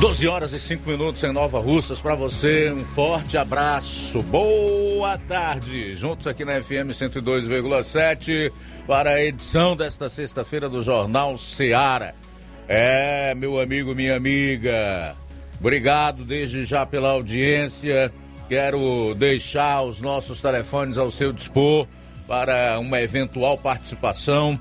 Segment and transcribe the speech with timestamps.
[0.00, 2.70] 12 horas e 5 minutos em Nova Russas para você.
[2.72, 4.22] Um forte abraço.
[4.22, 5.94] Boa tarde.
[5.96, 8.52] Juntos aqui na FM 102,7
[8.86, 12.14] para a edição desta sexta-feira do Jornal Seara.
[12.68, 15.16] É, meu amigo, minha amiga.
[15.60, 18.12] Obrigado desde já pela audiência.
[18.48, 21.86] Quero deixar os nossos telefones ao seu dispor
[22.26, 24.58] para uma eventual participação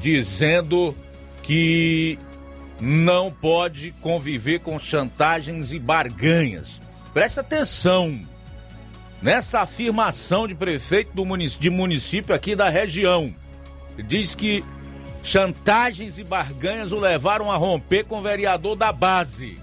[0.00, 0.96] dizendo
[1.42, 2.16] que
[2.80, 6.80] não pode conviver com chantagens e barganhas.
[7.12, 8.20] Presta atenção
[9.20, 13.34] nessa afirmação de prefeito do município, de município aqui da região.
[14.06, 14.64] Diz que
[15.24, 19.58] chantagens e barganhas o levaram a romper com o vereador da base.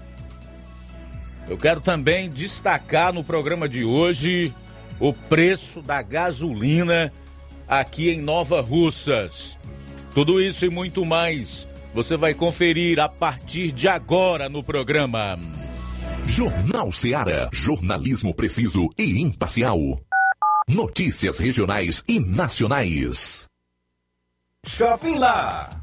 [1.48, 4.54] Eu quero também destacar no programa de hoje
[5.00, 7.12] o preço da gasolina
[7.66, 9.58] aqui em Nova Russas.
[10.14, 15.38] Tudo isso e muito mais você vai conferir a partir de agora no programa.
[16.26, 17.48] Jornal Seara.
[17.52, 19.78] Jornalismo preciso e imparcial.
[20.68, 23.46] Notícias regionais e nacionais.
[24.66, 25.70] Shopping Lá.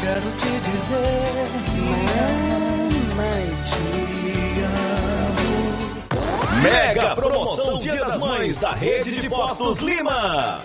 [0.00, 1.32] Quero te dizer,
[3.14, 3.76] mamãe, te
[5.28, 6.62] amo.
[6.62, 10.64] Mega promoção Dia das Mães da Rede de Postos Lima.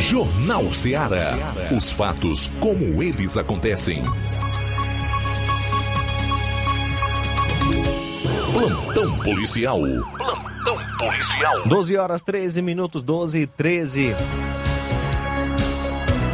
[0.00, 1.36] Jornal Ceará.
[1.76, 4.02] Os fatos como eles acontecem.
[8.50, 9.80] Plantão policial.
[10.16, 11.68] Plantão policial.
[11.68, 14.16] 12 horas 13 minutos, 12 e 13.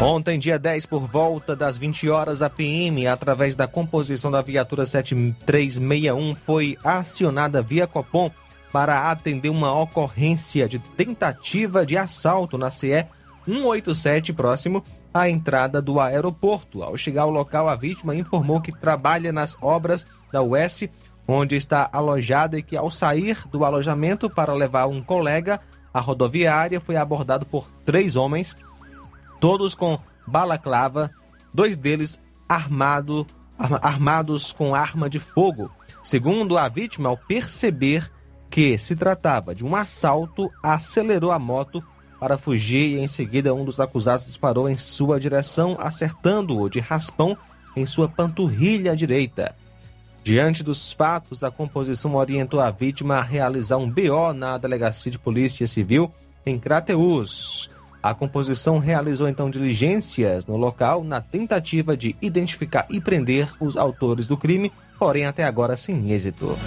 [0.00, 4.86] Ontem, dia 10, por volta das 20 horas, a PM, através da composição da viatura
[4.86, 8.30] 7361, foi acionada via Copom
[8.70, 13.06] para atender uma ocorrência de tentativa de assalto na CE
[13.46, 14.82] 187, próximo
[15.14, 16.82] à entrada do aeroporto.
[16.82, 20.88] Ao chegar ao local, a vítima informou que trabalha nas obras da US,
[21.26, 25.60] onde está alojada e que, ao sair do alojamento para levar um colega
[25.94, 28.54] à rodoviária, foi abordado por três homens,
[29.40, 31.10] todos com balaclava,
[31.54, 33.26] dois deles armado,
[33.58, 35.70] arma- armados com arma de fogo.
[36.02, 38.10] Segundo a vítima, ao perceber
[38.50, 41.82] que se tratava de um assalto, acelerou a moto
[42.26, 47.38] para fugir e em seguida um dos acusados disparou em sua direção, acertando-o de raspão
[47.76, 49.54] em sua panturrilha direita.
[50.24, 55.20] Diante dos fatos, a composição orientou a vítima a realizar um BO na Delegacia de
[55.20, 56.12] Polícia Civil
[56.44, 57.70] em Crateús.
[58.02, 64.26] A composição realizou então diligências no local na tentativa de identificar e prender os autores
[64.26, 66.58] do crime, porém até agora sem êxito.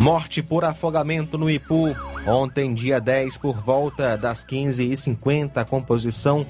[0.00, 1.94] Morte por afogamento no Ipu.
[2.24, 6.46] Ontem, dia 10, por volta das 15h50, a composição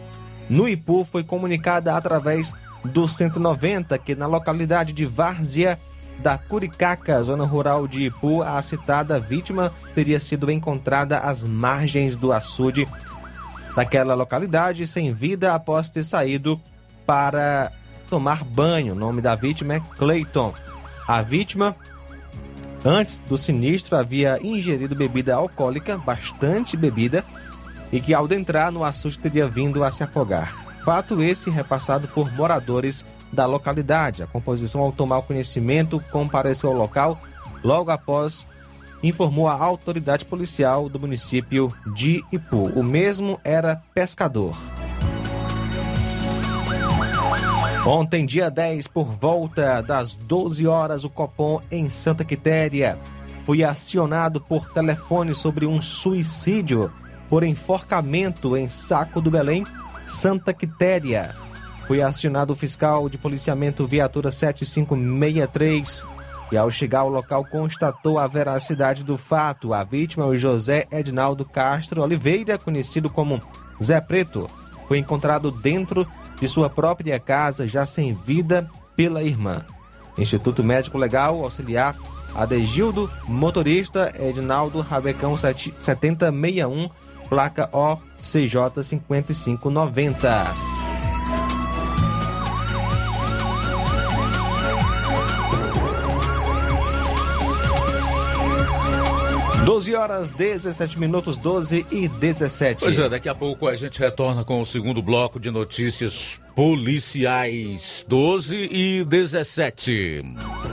[0.50, 2.52] no Ipu foi comunicada através
[2.84, 5.78] do 190, que na localidade de Várzea
[6.18, 12.32] da Curicaca, zona rural de Ipu, a citada vítima teria sido encontrada às margens do
[12.32, 12.86] açude
[13.74, 16.60] daquela localidade, sem vida após ter saído
[17.06, 17.72] para
[18.10, 18.92] tomar banho.
[18.92, 20.52] O nome da vítima é Clayton.
[21.06, 21.74] A vítima
[22.84, 27.24] Antes do sinistro, havia ingerido bebida alcoólica, bastante bebida,
[27.92, 30.54] e que ao adentrar no açude teria vindo a se afogar.
[30.84, 34.22] Fato esse repassado por moradores da localidade.
[34.22, 37.18] A composição, ao tomar conhecimento, compareceu ao local
[37.62, 38.46] logo após
[39.02, 42.66] informou a autoridade policial do município de Ipu.
[42.78, 44.56] O mesmo era pescador.
[47.86, 52.98] Ontem, dia 10, por volta das 12 horas, o Copom em Santa Quitéria
[53.46, 56.92] foi acionado por telefone sobre um suicídio
[57.30, 59.64] por enforcamento em Saco do Belém,
[60.04, 61.34] Santa Quitéria.
[61.86, 66.04] Foi acionado o fiscal de policiamento viatura 7563
[66.52, 69.72] e ao chegar ao local constatou a veracidade do fato.
[69.72, 73.40] A vítima, o José Edinaldo Castro Oliveira, conhecido como
[73.82, 74.46] Zé Preto,
[74.86, 76.06] foi encontrado dentro
[76.40, 79.64] de sua própria casa, já sem vida, pela irmã.
[80.16, 81.96] Instituto Médico Legal Auxiliar
[82.34, 86.90] Adegildo, motorista Edinaldo Rabecão 7061,
[87.28, 90.77] placa OCJ 5590.
[99.68, 102.84] 12 horas 17 minutos, 12 e 17.
[102.84, 108.02] Pois é, daqui a pouco a gente retorna com o segundo bloco de notícias policiais.
[108.08, 110.22] 12 e 17.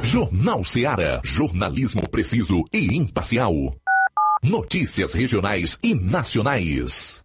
[0.02, 1.20] Jornal Seara.
[1.26, 3.54] Jornalismo preciso e imparcial.
[4.42, 7.25] Notícias regionais e nacionais.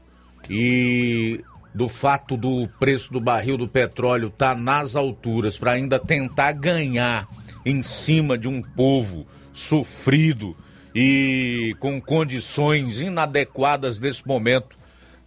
[0.50, 1.40] e
[1.74, 6.52] do fato do preço do barril do petróleo estar tá nas alturas para ainda tentar
[6.54, 7.28] ganhar
[7.66, 10.56] em cima de um povo sofrido
[10.94, 14.78] e com condições inadequadas nesse momento,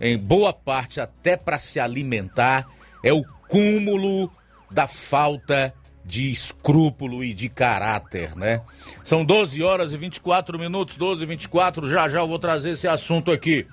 [0.01, 2.69] em boa parte até para se alimentar,
[3.03, 4.31] é o cúmulo
[4.71, 8.63] da falta de escrúpulo e de caráter, né?
[9.03, 12.87] São 12 horas e 24 minutos, 12 e 24, já já eu vou trazer esse
[12.87, 13.67] assunto aqui.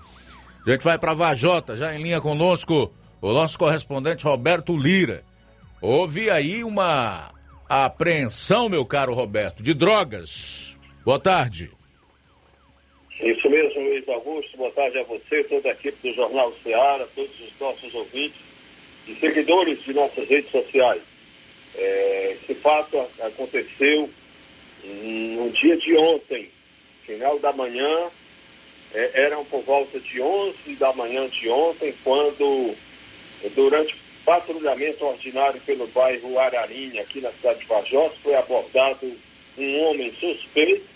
[0.65, 5.23] A gente vai para Vajota, já em linha conosco, o nosso correspondente Roberto Lira.
[5.81, 7.33] Houve aí uma
[7.67, 10.77] apreensão, meu caro Roberto, de drogas.
[11.03, 11.69] Boa tarde.
[13.19, 14.55] Isso mesmo, Luiz Augusto.
[14.55, 18.39] Boa tarde a você, toda a equipe do Jornal Ceará, todos os nossos ouvintes
[19.05, 21.01] e seguidores de nossas redes sociais.
[21.75, 24.09] É, esse fato aconteceu
[24.85, 26.49] no dia de ontem,
[27.05, 28.09] final da manhã,
[28.93, 32.75] é, eram por volta de 11 da manhã de ontem, quando,
[33.55, 39.11] durante patrulhamento ordinário pelo bairro Ararinha, aqui na cidade de Vajós, foi abordado
[39.57, 40.93] um homem suspeito,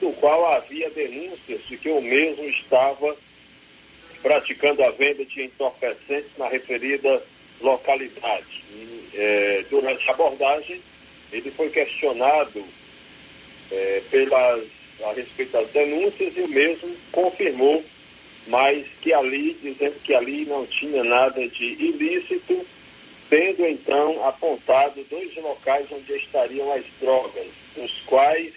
[0.00, 3.14] do qual havia denúncias de que o mesmo estava
[4.22, 7.22] praticando a venda de entorpecentes na referida
[7.60, 8.64] localidade.
[8.72, 10.80] E, é, durante a abordagem,
[11.32, 12.64] ele foi questionado
[13.70, 14.64] é, pelas,
[15.04, 17.84] a respeito das denúncias e o mesmo confirmou,
[18.46, 22.66] mas que ali, dizendo que ali não tinha nada de ilícito,
[23.28, 28.52] tendo então apontado dois locais onde estariam as drogas, os quais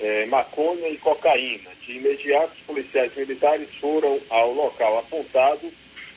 [0.00, 1.70] é, maconha e cocaína.
[1.86, 5.72] De imediato, os policiais militares foram ao local apontado,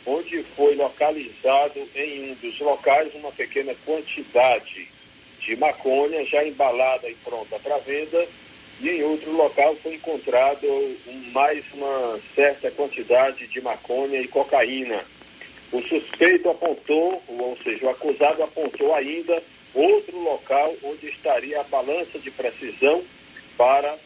[0.06, 4.88] onde foi localizado em um dos locais uma pequena quantidade
[5.40, 8.28] de maconha já embalada e pronta para venda,
[8.82, 10.68] e em outro local foi encontrado
[11.32, 15.04] mais uma certa quantidade de maconha e cocaína.
[15.72, 19.42] O suspeito apontou, ou seja, o acusado apontou ainda
[19.74, 23.04] outro local onde estaria a balança de precisão
[23.56, 23.98] para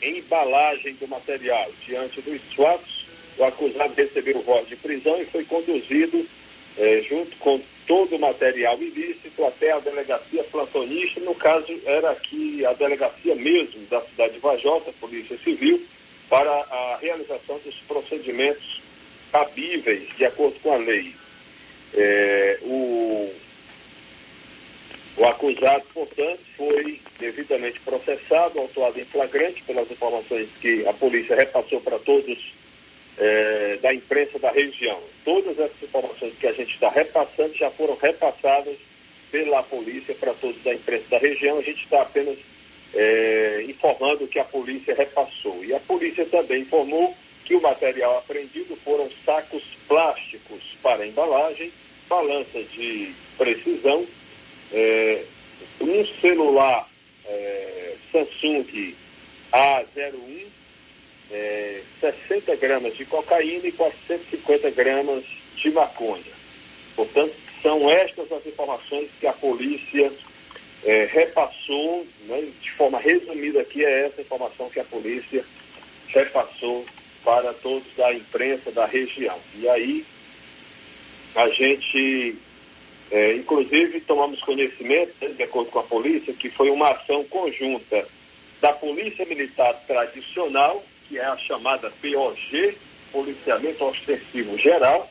[0.00, 1.70] embalagem do material.
[1.84, 3.04] Diante dos fatos,
[3.36, 6.24] o acusado recebeu voz de prisão e foi conduzido,
[6.78, 11.20] eh, junto com todo o material ilícito, até a delegacia plantonista.
[11.20, 15.84] No caso, era aqui a delegacia mesmo da cidade de Vajota, Polícia Civil,
[16.28, 18.82] para a realização dos procedimentos
[19.30, 21.14] cabíveis de acordo com a lei.
[21.92, 23.32] É, o,
[25.16, 31.80] o acusado, portanto, foi devidamente processado, autuado em flagrante pelas informações que a polícia repassou
[31.80, 32.38] para todos
[33.18, 35.00] é, da imprensa da região.
[35.24, 38.76] Todas essas informações que a gente está repassando já foram repassadas
[39.30, 41.58] pela polícia para todos da imprensa da região.
[41.58, 42.36] A gente está apenas
[42.94, 45.64] é, informando que a polícia repassou.
[45.64, 51.72] E a polícia também informou que o material apreendido foram sacos plásticos para embalagem,
[52.08, 54.06] balança de precisão,
[54.72, 55.24] é,
[55.80, 56.88] um celular
[57.26, 58.94] é, Samsung
[59.52, 60.43] A01,
[61.34, 65.24] é, 60 gramas de cocaína e 450 gramas
[65.56, 66.32] de maconha.
[66.94, 70.12] Portanto, são estas as informações que a polícia
[70.84, 75.44] é, repassou, né, de forma resumida aqui, é essa informação que a polícia
[76.08, 76.86] repassou
[77.24, 79.38] para todos da imprensa da região.
[79.56, 80.06] E aí,
[81.34, 82.36] a gente
[83.10, 88.06] é, inclusive, tomamos conhecimento, né, de acordo com a polícia, que foi uma ação conjunta
[88.60, 92.76] da Polícia Militar Tradicional, que é a chamada POG,
[93.12, 95.10] Policiamento Ostensivo Geral,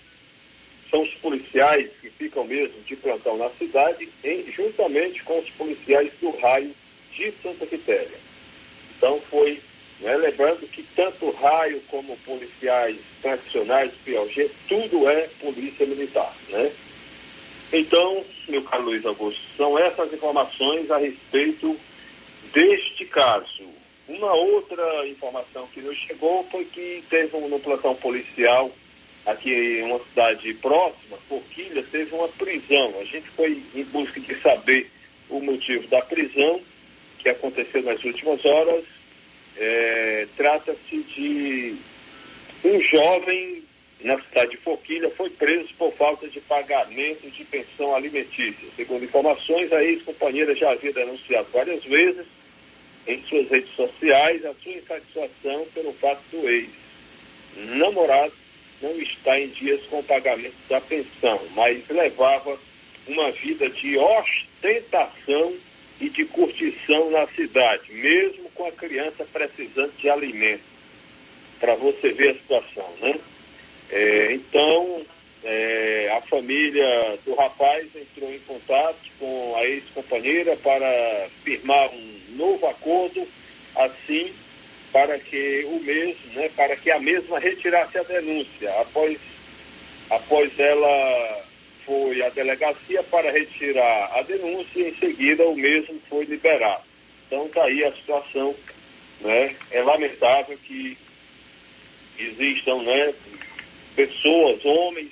[0.89, 6.11] são os policiais que ficam mesmo de plantão na cidade, em, juntamente com os policiais
[6.21, 6.75] do raio
[7.11, 8.19] de Santa Quitéria.
[8.95, 9.59] Então foi,
[9.99, 16.71] né, lembrando que tanto raio como policiais tradicionais, POG, tudo é polícia militar, né?
[17.71, 21.75] Então, meu caro Luiz Augusto, são essas informações a respeito
[22.53, 23.63] deste caso.
[24.07, 28.71] Uma outra informação que nos chegou foi que teve um, no plantão policial
[29.25, 32.93] aqui em uma cidade próxima, Forquilha, teve uma prisão.
[32.99, 34.91] A gente foi em busca de saber
[35.29, 36.59] o motivo da prisão,
[37.19, 38.83] que aconteceu nas últimas horas.
[39.55, 41.75] É, Trata-se de
[42.65, 43.63] um jovem
[44.01, 48.67] na cidade de Forquilha, foi preso por falta de pagamento de pensão alimentícia.
[48.75, 52.25] Segundo informações, a ex-companheira já havia denunciado várias vezes
[53.07, 58.33] em suas redes sociais a sua insatisfação pelo fato do ex-namorado
[58.83, 62.59] não estar em dias com o pagamento da pensão, mas levava
[63.07, 65.53] uma vida de ostentação
[66.01, 70.63] e de curtição na cidade, mesmo com a criança precisando de alimento.
[71.59, 73.17] Para você ver a situação, né?
[73.89, 75.05] É, então,
[75.43, 82.67] é, a família do rapaz entrou em contato com a ex-companheira para firmar um novo
[82.67, 83.27] acordo,
[83.75, 84.33] assim,
[84.91, 88.71] para que o mesmo, né, para que a mesma retirasse a denúncia.
[88.79, 89.17] Após,
[90.09, 91.45] após ela
[91.85, 96.83] foi à delegacia para retirar a denúncia e em seguida o mesmo foi liberado.
[97.27, 98.55] Então está aí a situação,
[99.21, 99.55] né?
[99.71, 100.97] É lamentável que
[102.19, 103.13] existam, né,
[103.95, 105.09] pessoas, homens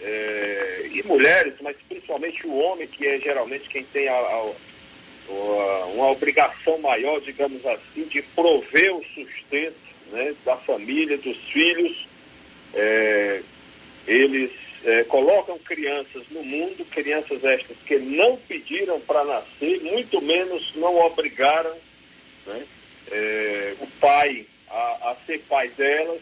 [0.00, 4.52] é, e mulheres, mas principalmente o homem, que é geralmente quem tem a, a,
[5.94, 9.76] uma obrigação maior, digamos assim, de prover o sustento
[10.10, 12.06] né, da família, dos filhos.
[12.74, 13.42] É,
[14.06, 14.50] eles
[14.84, 20.96] é, colocam crianças no mundo, crianças estas que não pediram para nascer, muito menos não
[20.96, 21.74] obrigaram
[22.46, 22.64] né,
[23.10, 26.20] é, o pai a, a ser pai delas,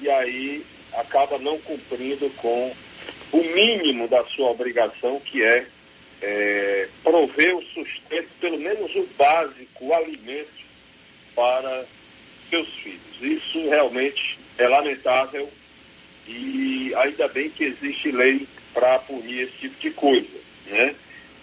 [0.00, 2.74] e aí acaba não cumprindo com
[3.32, 5.66] o mínimo da sua obrigação, que é,
[6.22, 10.66] é prover o sustento, pelo menos o básico, o alimento
[11.34, 11.84] para
[12.50, 13.00] seus filhos.
[13.20, 15.48] Isso realmente é lamentável
[16.26, 20.94] e ainda bem que existe lei para punir esse tipo de coisa, né?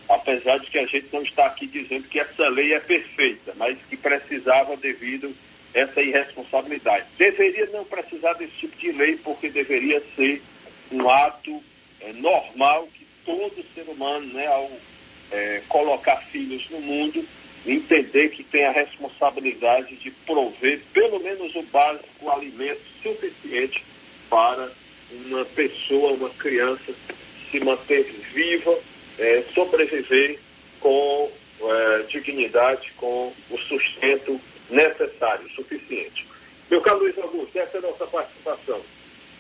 [0.08, 3.78] Apesar de que a gente não está aqui dizendo que essa lei é perfeita, mas
[3.90, 5.34] que precisava devido
[5.74, 7.06] a essa irresponsabilidade.
[7.18, 10.42] Deveria não precisar desse tipo de lei, porque deveria ser
[10.92, 11.64] um ato
[12.02, 14.72] é, normal que todo ser humano, né, ao
[15.32, 17.26] é, colocar filhos no mundo,
[17.66, 23.84] entender que tem a responsabilidade de prover pelo menos o básico, o alimento suficiente
[24.30, 24.72] para
[25.12, 26.94] uma pessoa, uma criança
[27.50, 28.78] se manter viva,
[29.18, 30.40] é, sobreviver
[30.80, 36.28] com é, dignidade, com o sustento necessário, suficiente.
[36.70, 38.82] Meu caro Luiz Augusto, essa é a nossa participação.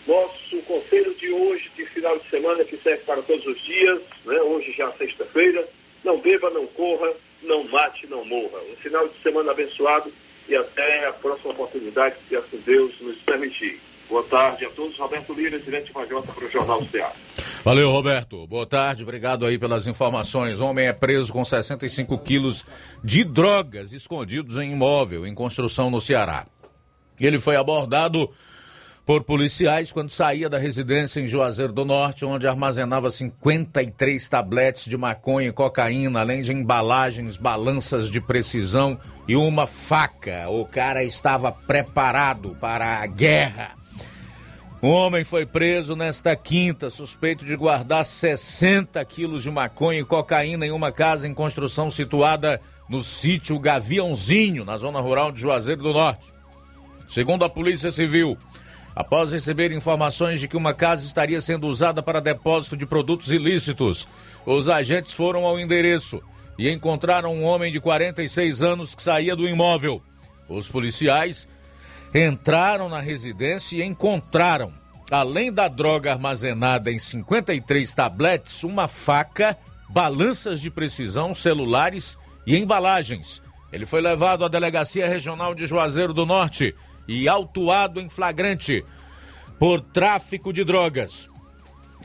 [0.07, 4.39] Nosso conselho de hoje, de final de semana, que serve para todos os dias, né?
[4.41, 5.67] hoje já é sexta-feira,
[6.03, 8.59] não beba, não corra, não mate, não morra.
[8.71, 10.11] Um final de semana abençoado
[10.47, 13.79] e até a próxima oportunidade, se assim Deus nos permitir.
[14.07, 14.95] Boa tarde a todos.
[14.97, 17.13] Roberto Lira, direto Majota para o Jornal Ceará.
[17.63, 18.45] Valeu, Roberto.
[18.45, 20.61] Boa tarde, obrigado aí pelas informações.
[20.61, 22.63] Homem é preso com 65 quilos
[23.03, 26.45] de drogas escondidos em imóvel em construção no Ceará.
[27.19, 28.31] Ele foi abordado
[29.05, 34.97] por policiais quando saía da residência em Juazeiro do Norte, onde armazenava 53 tabletes de
[34.97, 40.49] maconha e cocaína, além de embalagens, balanças de precisão e uma faca.
[40.49, 43.75] O cara estava preparado para a guerra.
[44.81, 50.65] Um homem foi preso nesta quinta, suspeito de guardar 60 quilos de maconha e cocaína
[50.65, 55.93] em uma casa em construção situada no sítio Gaviãozinho, na zona rural de Juazeiro do
[55.93, 56.33] Norte.
[57.07, 58.37] Segundo a Polícia Civil,
[58.95, 64.07] após receber informações de que uma casa estaria sendo usada para depósito de produtos ilícitos.
[64.45, 66.21] Os agentes foram ao endereço
[66.57, 70.01] e encontraram um homem de 46 anos que saía do imóvel.
[70.47, 71.49] Os policiais
[72.13, 74.71] entraram na residência e encontraram,
[75.11, 79.57] além da droga armazenada em 53 tabletes, uma faca,
[79.89, 83.43] balanças de precisão, celulares e embalagens.
[83.73, 86.73] Ele foi levado à Delegacia Regional de Juazeiro do Norte
[87.07, 88.83] e autuado em flagrante
[89.59, 91.29] por tráfico de drogas.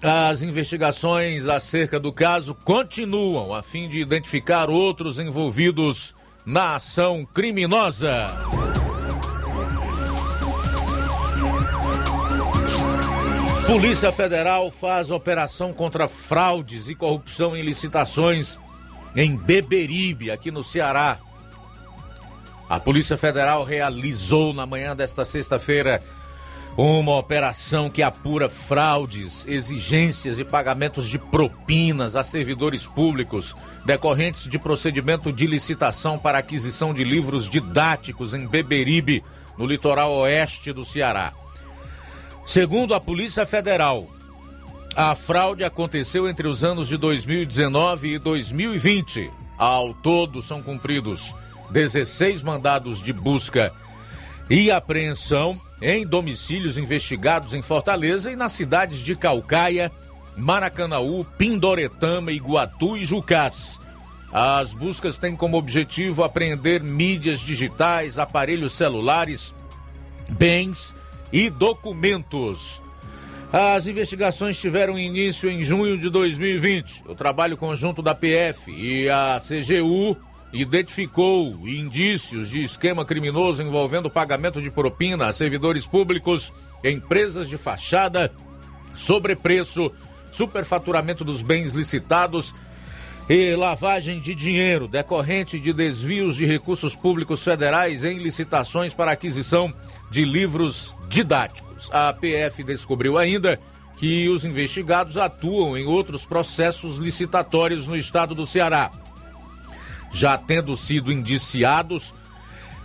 [0.03, 6.15] As investigações acerca do caso continuam a fim de identificar outros envolvidos
[6.47, 8.29] na ação criminosa.
[13.67, 18.59] Polícia Federal faz operação contra fraudes e corrupção em licitações
[19.15, 21.19] em Beberibe, aqui no Ceará.
[22.71, 26.01] A Polícia Federal realizou na manhã desta sexta-feira
[26.77, 34.57] uma operação que apura fraudes, exigências e pagamentos de propinas a servidores públicos decorrentes de
[34.57, 39.25] procedimento de licitação para aquisição de livros didáticos em Beberibe,
[39.59, 41.33] no litoral oeste do Ceará.
[42.47, 44.09] Segundo a Polícia Federal,
[44.95, 49.29] a fraude aconteceu entre os anos de 2019 e 2020.
[49.59, 51.35] Ao todo, são cumpridos
[51.71, 53.73] 16 mandados de busca
[54.49, 59.91] e apreensão em domicílios investigados em Fortaleza e nas cidades de Calcaia,
[60.37, 63.79] Maracanaú, Pindoretama, Iguatu e Jucás.
[64.33, 69.55] As buscas têm como objetivo apreender mídias digitais, aparelhos celulares,
[70.31, 70.95] bens
[71.33, 72.83] e documentos.
[73.53, 77.05] As investigações tiveram início em junho de 2020.
[77.09, 80.17] O trabalho conjunto da PF e a CGU
[80.53, 88.33] identificou indícios de esquema criminoso envolvendo pagamento de propina a servidores públicos, empresas de fachada,
[88.97, 89.93] sobrepreço,
[90.33, 92.55] superfaturamento dos bens licitados
[93.29, 99.73] e lavagem de dinheiro decorrente de desvios de recursos públicos federais em licitações para aquisição
[100.11, 101.89] de livros didáticos.
[101.93, 103.61] A PF descobriu ainda
[103.97, 108.91] que os investigados atuam em outros processos licitatórios no estado do Ceará
[110.11, 112.15] já tendo sido indiciados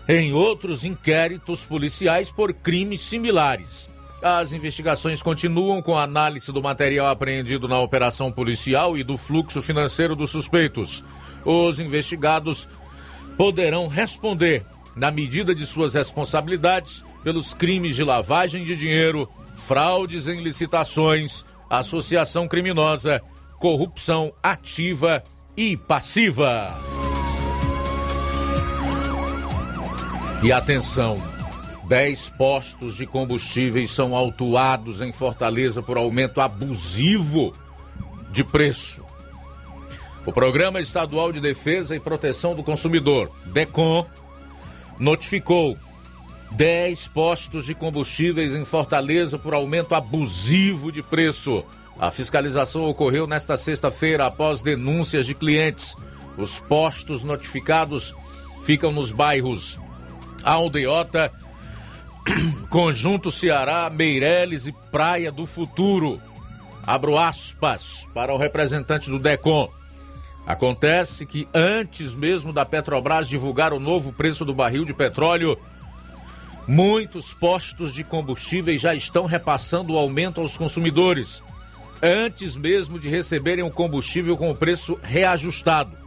[0.07, 3.87] em outros inquéritos policiais por crimes similares.
[4.21, 9.61] As investigações continuam com a análise do material apreendido na operação policial e do fluxo
[9.61, 11.03] financeiro dos suspeitos.
[11.43, 12.67] Os investigados
[13.37, 20.41] poderão responder, na medida de suas responsabilidades, pelos crimes de lavagem de dinheiro, fraudes em
[20.41, 23.21] licitações, associação criminosa,
[23.59, 25.23] corrupção ativa
[25.57, 26.75] e passiva.
[30.45, 31.17] E atenção,
[31.87, 37.51] 10 postos de combustíveis são autuados em Fortaleza por aumento abusivo
[38.31, 39.03] de preço.
[40.23, 44.05] O Programa Estadual de Defesa e Proteção do Consumidor, DECOM,
[44.99, 45.75] notificou
[46.51, 51.65] 10 postos de combustíveis em Fortaleza por aumento abusivo de preço.
[51.97, 55.97] A fiscalização ocorreu nesta sexta-feira após denúncias de clientes.
[56.37, 58.13] Os postos notificados
[58.61, 59.83] ficam nos bairros
[60.45, 61.33] Aldeota,
[62.69, 66.21] Conjunto Ceará, Meireles e Praia do Futuro.
[66.85, 69.69] Abro aspas para o representante do DECOM.
[70.45, 75.57] Acontece que antes mesmo da Petrobras divulgar o novo preço do barril de petróleo,
[76.67, 81.41] muitos postos de combustíveis já estão repassando o aumento aos consumidores,
[82.01, 85.97] antes mesmo de receberem o combustível com o preço reajustado.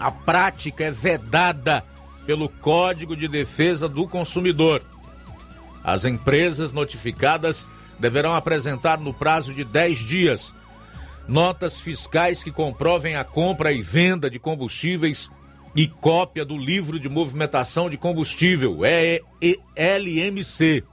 [0.00, 1.84] A prática é vedada
[2.26, 4.82] pelo Código de Defesa do Consumidor.
[5.82, 7.66] As empresas notificadas
[7.98, 10.54] deverão apresentar no prazo de 10 dias
[11.28, 15.30] notas fiscais que comprovem a compra e venda de combustíveis
[15.76, 18.80] e cópia do livro de movimentação de combustível,
[19.74, 20.84] LMC.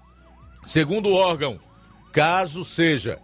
[0.65, 1.60] Segundo o órgão,
[2.12, 3.20] caso seja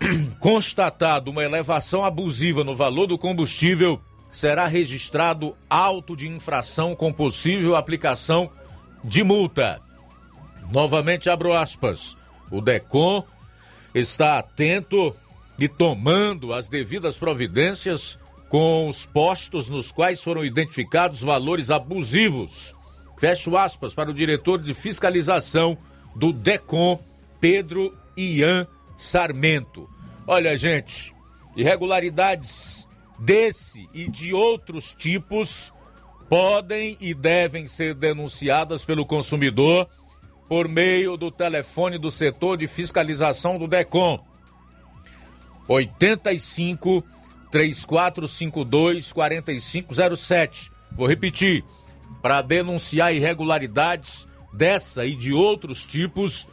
[0.40, 7.74] constatado uma elevação abusiva no valor do combustível, será registrado auto de infração com possível
[7.74, 8.50] aplicação
[9.02, 9.80] de multa.
[10.72, 12.16] Novamente abro aspas.
[12.50, 13.24] O DECOM
[13.94, 15.14] está atento
[15.58, 22.74] e tomando as devidas providências com os postos nos quais foram identificados valores abusivos.
[23.18, 25.76] Fecho aspas para o diretor de fiscalização
[26.16, 26.98] do DECOM,
[27.38, 28.66] Pedro Ian
[28.96, 29.88] Sarmento.
[30.26, 31.14] Olha, gente,
[31.56, 32.79] irregularidades
[33.20, 35.72] desse e de outros tipos
[36.28, 39.88] podem e devem ser denunciadas pelo consumidor
[40.48, 44.18] por meio do telefone do setor de fiscalização do DECOM.
[45.68, 47.04] 85
[47.50, 50.72] 3452 4507.
[50.92, 51.64] Vou repetir.
[52.22, 56.48] Para denunciar irregularidades dessa e de outros tipos,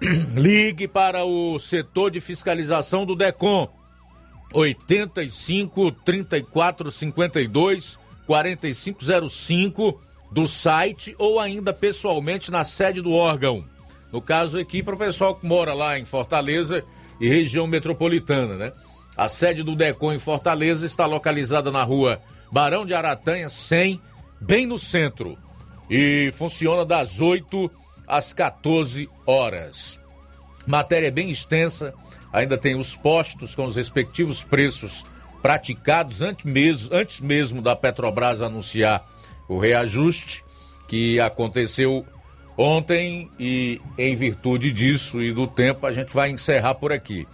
[0.34, 3.77] ligue para o setor de fiscalização do DECOM.
[4.52, 13.64] 85 34 52 4505 do site ou ainda pessoalmente na sede do órgão.
[14.12, 16.84] No caso aqui, para o pessoal que mora lá em Fortaleza
[17.20, 18.72] e região metropolitana, né?
[19.16, 24.00] A sede do DECOM em Fortaleza está localizada na rua Barão de Aratanha 100,
[24.40, 25.36] bem no centro.
[25.90, 27.70] E funciona das 8
[28.06, 29.98] às 14 horas.
[30.66, 31.94] Matéria bem extensa,
[32.32, 35.04] ainda tem os postos com os respectivos preços
[35.40, 39.06] praticados antes mesmo, antes mesmo da Petrobras anunciar
[39.48, 40.44] o reajuste
[40.86, 42.04] que aconteceu
[42.56, 47.26] ontem e em virtude disso e do tempo a gente vai encerrar por aqui.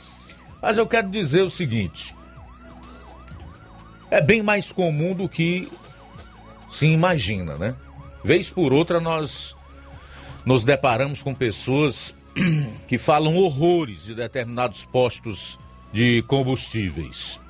[0.60, 2.14] Mas eu quero dizer o seguinte:
[4.10, 5.70] é bem mais comum do que
[6.70, 7.76] se imagina, né?
[8.22, 9.56] Vez por outra nós
[10.44, 12.14] nos deparamos com pessoas
[12.88, 15.58] que falam horrores de determinados postos
[15.92, 17.40] de combustíveis.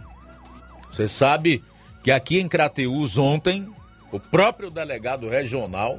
[0.91, 1.63] Você sabe
[2.03, 3.69] que aqui em Crateús ontem
[4.13, 5.99] o próprio delegado regional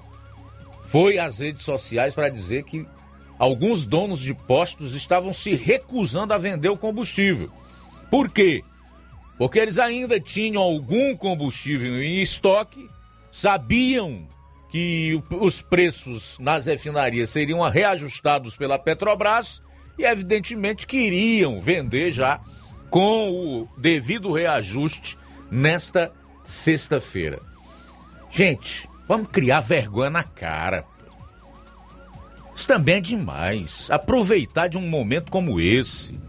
[0.86, 2.88] foi às redes sociais para dizer que
[3.38, 7.52] alguns donos de postos estavam se recusando a vender o combustível.
[8.10, 8.64] Por quê?
[9.38, 12.90] Porque eles ainda tinham algum combustível em estoque,
[13.32, 14.28] sabiam
[14.70, 19.62] que os preços nas refinarias seriam reajustados pela Petrobras
[19.98, 22.40] e, evidentemente, queriam vender já
[22.90, 25.18] com o devido reajuste
[25.50, 26.12] nesta
[26.44, 27.42] sexta-feira.
[28.30, 30.86] Gente, vamos criar vergonha na cara.
[32.56, 33.90] Isso também é demais.
[33.92, 36.20] Aproveitar de um momento como esse,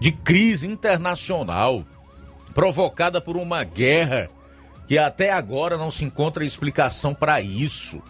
[0.00, 1.84] de crise internacional,
[2.54, 4.28] provocada por uma guerra
[4.92, 8.02] que até agora não se encontra explicação para isso.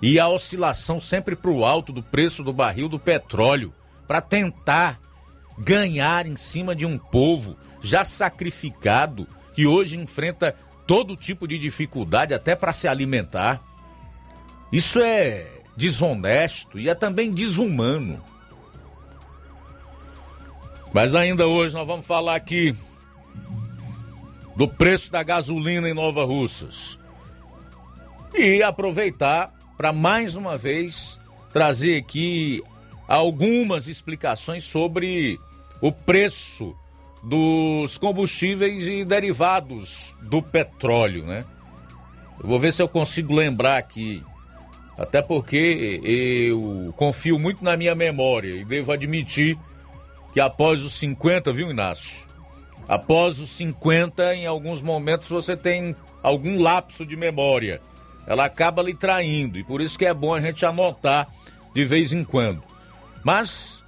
[0.00, 3.74] E a oscilação sempre para o alto do preço do barril do petróleo,
[4.06, 5.00] para tentar
[5.58, 10.54] ganhar em cima de um povo já sacrificado que hoje enfrenta
[10.86, 13.60] todo tipo de dificuldade até para se alimentar.
[14.70, 18.22] Isso é desonesto e é também desumano.
[20.92, 22.76] Mas ainda hoje nós vamos falar aqui
[24.56, 26.98] do preço da gasolina em Nova Russas.
[28.34, 31.18] E aproveitar para mais uma vez
[31.52, 32.62] trazer aqui
[33.06, 35.38] algumas explicações sobre
[35.80, 36.74] o preço
[37.22, 41.44] dos combustíveis e derivados do petróleo, né?
[42.40, 44.22] Eu vou ver se eu consigo lembrar aqui.
[44.98, 49.58] Até porque eu confio muito na minha memória e devo admitir
[50.32, 52.31] que após os 50, viu, Inácio?
[52.88, 57.80] Após os 50, em alguns momentos você tem algum lapso de memória.
[58.26, 61.26] ela acaba lhe traindo e por isso que é bom a gente anotar
[61.74, 62.62] de vez em quando.
[63.24, 63.82] Mas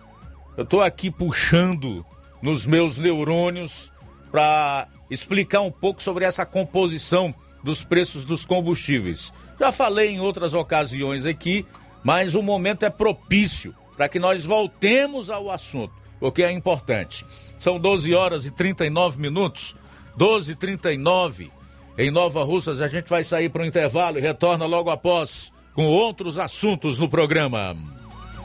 [0.57, 2.05] eu estou aqui puxando
[2.43, 3.93] nos meus neurônios
[4.31, 9.33] para explicar um pouco sobre essa composição dos preços dos combustíveis.
[9.59, 11.67] Já falei em outras ocasiões aqui,
[12.03, 17.25] mas o momento é propício para que nós voltemos ao assunto, porque é importante.
[17.65, 19.75] São 12 horas e 39 minutos,
[20.19, 21.51] 12 e 39
[21.97, 22.83] em Nova Russas.
[22.83, 27.09] A gente vai sair para o intervalo e retorna logo após com outros assuntos no
[27.09, 27.75] programa.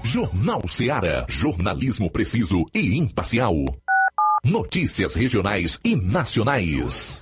[0.05, 1.25] Jornal Seara.
[1.27, 3.55] Jornalismo preciso e imparcial.
[4.41, 7.21] Notícias regionais e nacionais.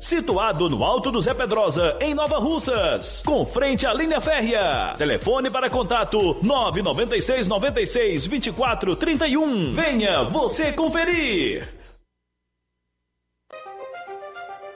[0.00, 4.94] situado no Alto do Zé Pedrosa, em Nova Russas, com frente à linha férrea.
[4.96, 9.72] Telefone para contato 996 96 24 31.
[9.72, 11.68] Venha você conferir.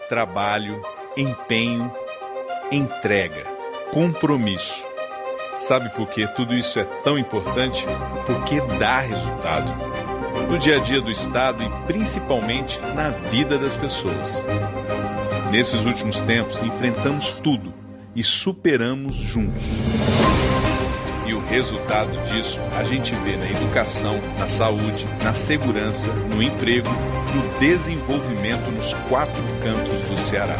[0.09, 0.81] Trabalho,
[1.16, 1.93] empenho,
[2.72, 3.45] entrega,
[3.93, 4.85] compromisso.
[5.59, 7.85] Sabe por que tudo isso é tão importante?
[8.26, 9.72] Porque dá resultado
[10.49, 14.45] no dia a dia do Estado e principalmente na vida das pessoas.
[15.51, 17.73] Nesses últimos tempos, enfrentamos tudo
[18.15, 19.65] e superamos juntos.
[21.27, 26.89] E o resultado disso a gente vê na educação, na saúde, na segurança, no emprego,
[27.35, 30.57] no desenvolvimento nos quatro cantos do Ceará.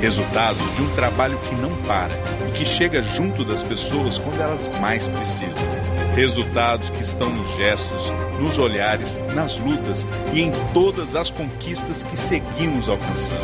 [0.00, 2.14] Resultado de um trabalho que não para
[2.48, 5.79] e que chega junto das pessoas quando elas mais precisam.
[6.14, 12.16] Resultados que estão nos gestos, nos olhares, nas lutas e em todas as conquistas que
[12.16, 13.40] seguimos alcançando.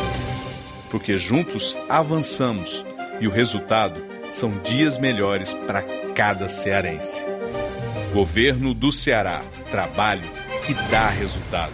[0.90, 2.84] Porque juntos avançamos
[3.20, 4.02] e o resultado
[4.32, 5.82] são dias melhores para
[6.14, 7.24] cada cearense.
[8.12, 9.42] Governo do Ceará.
[9.70, 10.28] Trabalho
[10.64, 11.72] que dá resultado.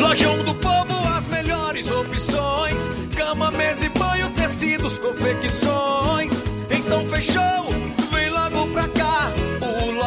[0.00, 5.81] Lojão do Povo, as melhores opções: cama, mesa e banho, tecidos, confecções.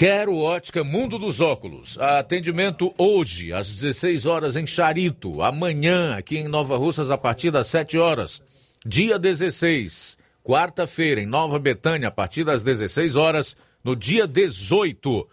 [0.00, 1.98] Quero Ótica Mundo dos Óculos.
[1.98, 5.42] Atendimento hoje, às 16 horas em Charito.
[5.42, 8.42] Amanhã, aqui em Nova Russas, a partir das 7 horas.
[8.82, 13.58] Dia 16, quarta-feira, em Nova Betânia, a partir das 16 horas.
[13.84, 15.28] No dia 18,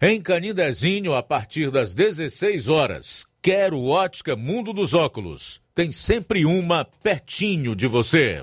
[0.00, 3.26] em Canindezinho, a partir das 16 horas.
[3.42, 5.60] Quero Ótica Mundo dos Óculos.
[5.74, 8.42] Tem sempre uma pertinho de você.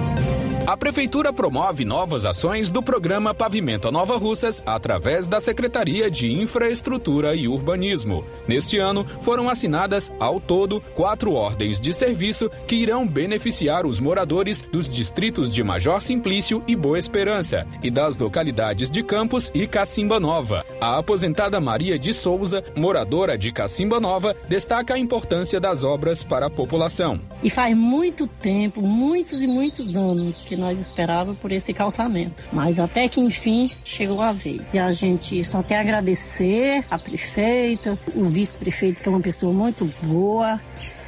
[0.71, 7.35] A Prefeitura promove novas ações do programa Pavimenta Nova Russas através da Secretaria de Infraestrutura
[7.35, 8.23] e Urbanismo.
[8.47, 14.61] Neste ano, foram assinadas, ao todo, quatro ordens de serviço que irão beneficiar os moradores
[14.61, 20.21] dos distritos de Major Simplício e Boa Esperança e das localidades de Campos e Cacimba
[20.21, 20.65] Nova.
[20.79, 26.45] A aposentada Maria de Souza, moradora de Cacimba Nova, destaca a importância das obras para
[26.45, 27.19] a população.
[27.43, 32.43] E faz muito tempo, muitos e muitos anos que nós esperávamos por esse calçamento.
[32.53, 34.61] Mas até que enfim chegou a vez.
[34.73, 39.85] E a gente só quer agradecer a prefeita, o vice-prefeito, que é uma pessoa muito
[40.01, 40.59] boa.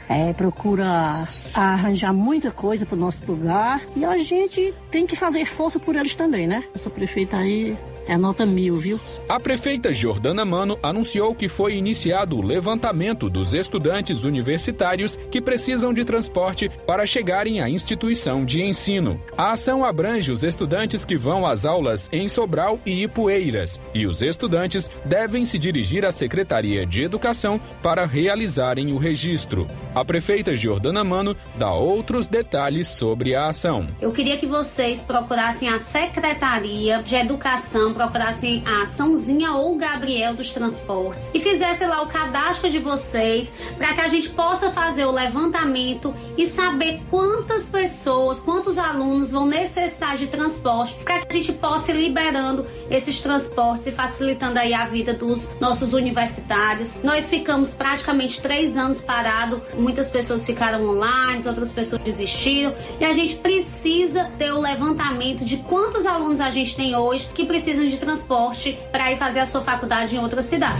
[0.10, 5.46] É, procura arranjar muita coisa para o nosso lugar e a gente tem que fazer
[5.46, 6.64] força por eles também, né?
[6.76, 7.78] Essa prefeita aí
[8.08, 9.00] é nota mil, viu?
[9.28, 15.94] A prefeita Jordana Mano anunciou que foi iniciado o levantamento dos estudantes universitários que precisam
[15.94, 19.22] de transporte para chegarem à instituição de ensino.
[19.38, 24.22] A ação abrange os estudantes que vão às aulas em Sobral e Ipueiras, e os
[24.22, 29.68] estudantes devem se dirigir à Secretaria de Educação para realizarem o registro.
[29.96, 33.88] A prefeita Jordana Mano dá outros detalhes sobre a ação.
[34.02, 40.52] Eu queria que vocês procurassem a Secretaria de Educação, procurassem a Açãozinha ou Gabriel dos
[40.52, 45.12] Transportes e fizessem lá o cadastro de vocês para que a gente possa fazer o
[45.12, 51.54] levantamento e saber quantas pessoas, quantos alunos vão necessitar de transporte para que a gente
[51.54, 56.94] possa ir liberando esses transportes e facilitando aí a vida dos nossos universitários.
[57.04, 63.14] Nós ficamos praticamente três anos parados, muitas pessoas ficaram online, outras pessoas desistiram e a
[63.14, 67.98] gente precisa ter o levantamento de quantos alunos a gente tem hoje que precisam de
[67.98, 70.80] transporte para ir fazer a sua faculdade em outra cidade.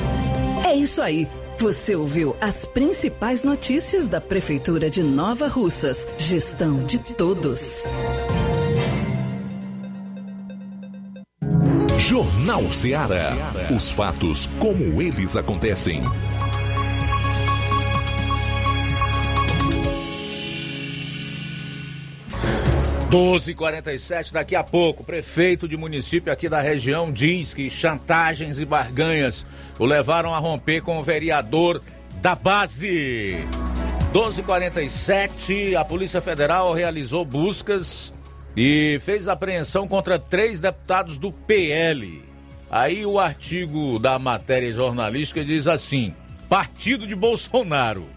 [0.66, 1.28] É isso aí.
[1.58, 6.08] Você ouviu as principais notícias da Prefeitura de Nova Russas.
[6.18, 7.84] Gestão de todos.
[11.98, 13.34] Jornal Ceará.
[13.74, 16.04] Os fatos como eles acontecem.
[23.14, 29.46] 12:47 daqui a pouco, prefeito de município aqui da região diz que chantagens e barganhas
[29.78, 31.80] o levaram a romper com o vereador
[32.24, 33.38] da base.
[34.12, 38.12] 12:47, a Polícia Federal realizou buscas
[38.58, 42.20] e fez apreensão contra três deputados do PL.
[42.68, 46.16] Aí o artigo da matéria jornalística diz assim:
[46.50, 48.08] Partido de Bolsonaro.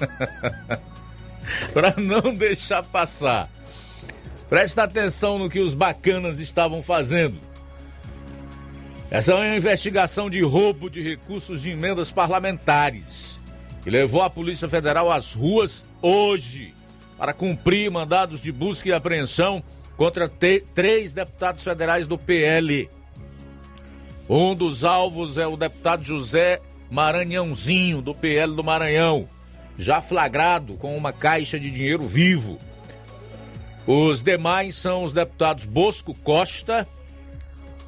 [1.74, 3.50] Para não deixar passar.
[4.48, 7.38] Presta atenção no que os bacanas estavam fazendo.
[9.10, 13.42] Essa é uma investigação de roubo de recursos de emendas parlamentares
[13.82, 16.74] que levou a Polícia Federal às ruas hoje
[17.16, 19.62] para cumprir mandados de busca e apreensão
[19.96, 20.30] contra
[20.74, 22.88] três deputados federais do PL.
[24.28, 29.28] Um dos alvos é o deputado José Maranhãozinho, do PL do Maranhão,
[29.78, 32.58] já flagrado com uma caixa de dinheiro vivo
[33.90, 36.86] os demais são os deputados Bosco Costa,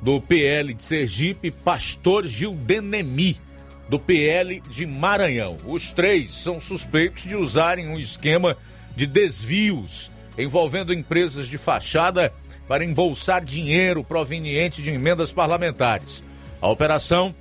[0.01, 3.39] do PL de Sergipe, Pastor Gildenemi,
[3.87, 5.59] do PL de Maranhão.
[5.67, 8.57] Os três são suspeitos de usarem um esquema
[8.97, 12.33] de desvios envolvendo empresas de fachada
[12.67, 16.25] para embolsar dinheiro proveniente de emendas parlamentares.
[16.63, 17.35] A operação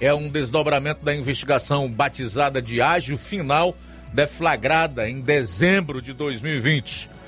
[0.00, 3.76] é um desdobramento da investigação batizada de Ágio Final,
[4.12, 7.22] deflagrada em dezembro de 2020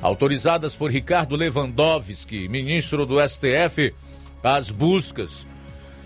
[0.00, 3.94] autorizadas por Ricardo Lewandowski, ministro do STF,
[4.42, 5.46] as buscas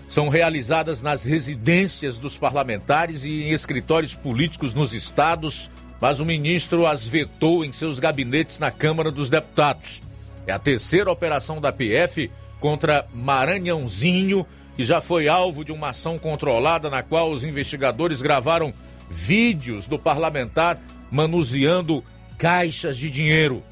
[0.07, 5.69] são realizadas nas residências dos parlamentares e em escritórios políticos nos estados,
[5.99, 10.03] mas o ministro as vetou em seus gabinetes na Câmara dos Deputados.
[10.45, 12.29] É a terceira operação da PF
[12.59, 18.73] contra Maranhãozinho, que já foi alvo de uma ação controlada na qual os investigadores gravaram
[19.09, 20.79] vídeos do parlamentar
[21.09, 22.03] manuseando
[22.37, 23.63] caixas de dinheiro.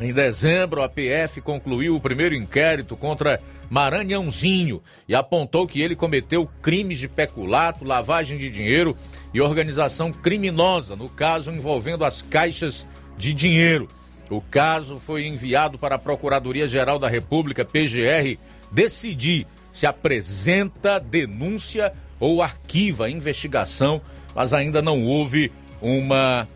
[0.00, 3.38] Em dezembro, a PF concluiu o primeiro inquérito contra
[3.68, 8.96] Maranhãozinho e apontou que ele cometeu crimes de peculato, lavagem de dinheiro
[9.34, 12.86] e organização criminosa, no caso envolvendo as caixas
[13.18, 13.88] de dinheiro.
[14.30, 18.38] O caso foi enviado para a Procuradoria-Geral da República, PGR,
[18.72, 24.00] decidir se apresenta denúncia ou arquiva a investigação,
[24.34, 26.48] mas ainda não houve uma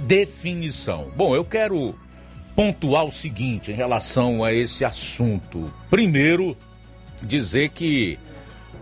[0.00, 1.10] definição.
[1.16, 1.96] Bom, eu quero
[2.56, 5.72] pontuar o seguinte em relação a esse assunto.
[5.90, 6.56] Primeiro,
[7.22, 8.18] dizer que,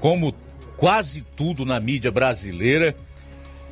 [0.00, 0.32] como
[0.76, 2.94] quase tudo na mídia brasileira,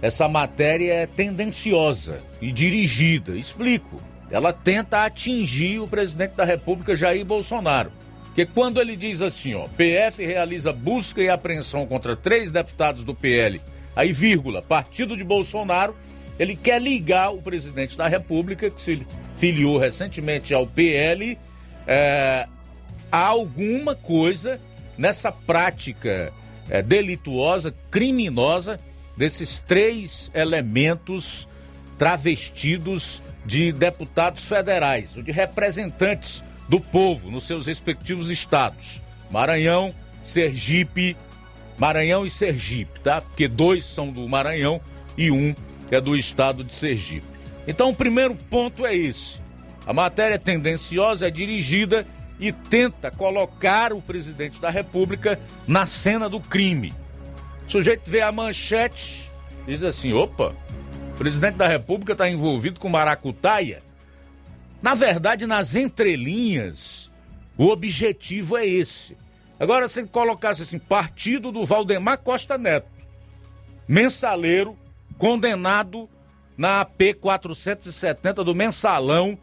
[0.02, 3.36] essa matéria é tendenciosa e dirigida.
[3.36, 4.02] Explico.
[4.28, 7.92] ela tenta atingir o presidente da República, Jair Bolsonaro.
[8.24, 13.14] Porque quando ele diz assim, ó, PF realiza busca e apreensão contra três deputados do
[13.14, 13.60] PL,
[13.94, 15.94] aí vírgula, partido de Bolsonaro,
[16.38, 19.06] ele quer ligar o presidente da República, que se
[19.42, 21.36] filiou recentemente ao PL,
[21.84, 22.46] é,
[23.10, 24.60] a alguma coisa
[24.96, 26.32] nessa prática
[26.70, 28.78] é, delituosa, criminosa,
[29.16, 31.48] desses três elementos
[31.98, 39.02] travestidos de deputados federais, ou de representantes do povo nos seus respectivos estados.
[39.28, 41.16] Maranhão, Sergipe,
[41.76, 43.20] Maranhão e Sergipe, tá?
[43.20, 44.80] Porque dois são do Maranhão
[45.18, 45.52] e um
[45.90, 47.31] é do estado de Sergipe.
[47.66, 49.40] Então, o primeiro ponto é esse.
[49.86, 52.06] A matéria tendenciosa é dirigida
[52.38, 56.92] e tenta colocar o presidente da República na cena do crime.
[57.66, 59.32] O sujeito vê a manchete
[59.66, 60.54] diz assim: opa,
[61.14, 63.82] o presidente da República está envolvido com maracutaia.
[64.80, 67.10] Na verdade, nas entrelinhas,
[67.56, 69.16] o objetivo é esse.
[69.58, 72.88] Agora, se colocasse assim, partido do Valdemar Costa Neto,
[73.86, 74.76] mensaleiro,
[75.18, 76.08] condenado
[76.62, 79.36] na AP 470 do mensalão,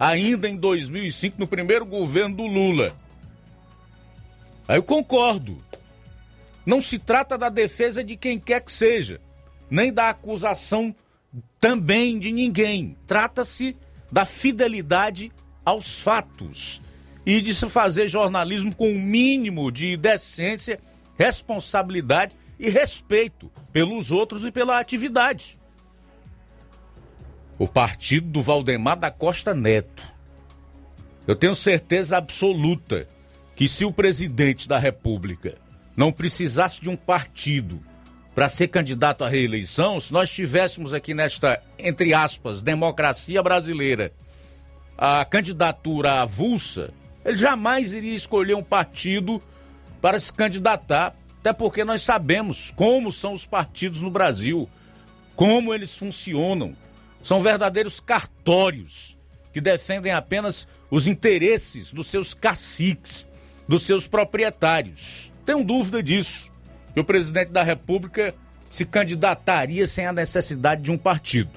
[0.00, 2.96] ainda em 2005, no primeiro governo do Lula.
[4.66, 5.62] Aí eu concordo.
[6.64, 9.20] Não se trata da defesa de quem quer que seja,
[9.70, 10.96] nem da acusação
[11.60, 12.96] também de ninguém.
[13.06, 13.76] Trata-se
[14.10, 15.30] da fidelidade
[15.66, 16.80] aos fatos
[17.26, 20.80] e de se fazer jornalismo com um mínimo de decência,
[21.18, 25.57] responsabilidade e respeito pelos outros e pela atividade.
[27.58, 30.02] O partido do Valdemar da Costa Neto.
[31.26, 33.08] Eu tenho certeza absoluta
[33.56, 35.56] que se o presidente da República
[35.96, 37.82] não precisasse de um partido
[38.32, 44.12] para ser candidato à reeleição, se nós tivéssemos aqui nesta, entre aspas, democracia brasileira,
[44.96, 46.90] a candidatura avulsa,
[47.24, 49.42] ele jamais iria escolher um partido
[50.00, 54.68] para se candidatar, até porque nós sabemos como são os partidos no Brasil,
[55.34, 56.76] como eles funcionam.
[57.28, 59.18] São verdadeiros cartórios
[59.52, 63.28] que defendem apenas os interesses dos seus caciques,
[63.68, 65.30] dos seus proprietários.
[65.44, 66.50] Tenho dúvida disso
[66.94, 68.34] que o presidente da República
[68.70, 71.50] se candidataria sem a necessidade de um partido.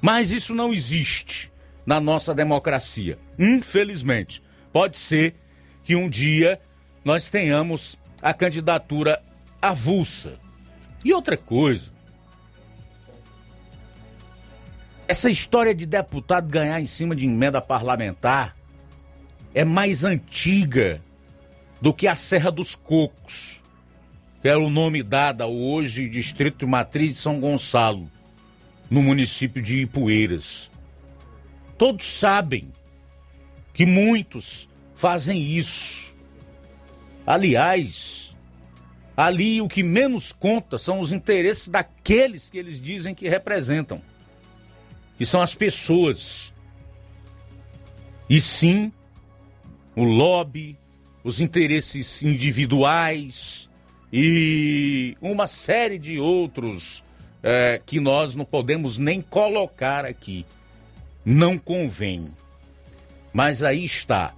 [0.00, 1.52] Mas isso não existe
[1.86, 3.16] na nossa democracia.
[3.38, 4.42] Infelizmente.
[4.72, 5.36] Pode ser
[5.84, 6.60] que um dia
[7.04, 9.22] nós tenhamos a candidatura
[9.60, 10.34] avulsa.
[11.04, 11.92] E outra coisa.
[15.12, 18.56] Essa história de deputado ganhar em cima de emenda parlamentar
[19.54, 21.02] é mais antiga
[21.82, 23.60] do que a Serra dos Cocos
[24.40, 28.10] que o nome dado hoje Distrito Matriz de São Gonçalo,
[28.88, 30.70] no município de Ipueiras.
[31.76, 32.70] Todos sabem
[33.74, 36.14] que muitos fazem isso.
[37.26, 38.34] Aliás,
[39.14, 44.00] ali o que menos conta são os interesses daqueles que eles dizem que representam,
[45.22, 46.52] que são as pessoas.
[48.28, 48.92] E sim,
[49.94, 50.76] o lobby,
[51.22, 53.70] os interesses individuais,
[54.12, 57.04] e uma série de outros
[57.40, 60.44] é, que nós não podemos nem colocar aqui.
[61.24, 62.32] Não convém.
[63.32, 64.34] Mas aí está.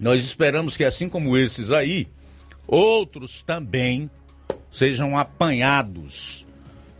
[0.00, 2.08] Nós esperamos que, assim como esses aí,
[2.66, 4.10] outros também
[4.70, 6.46] sejam apanhados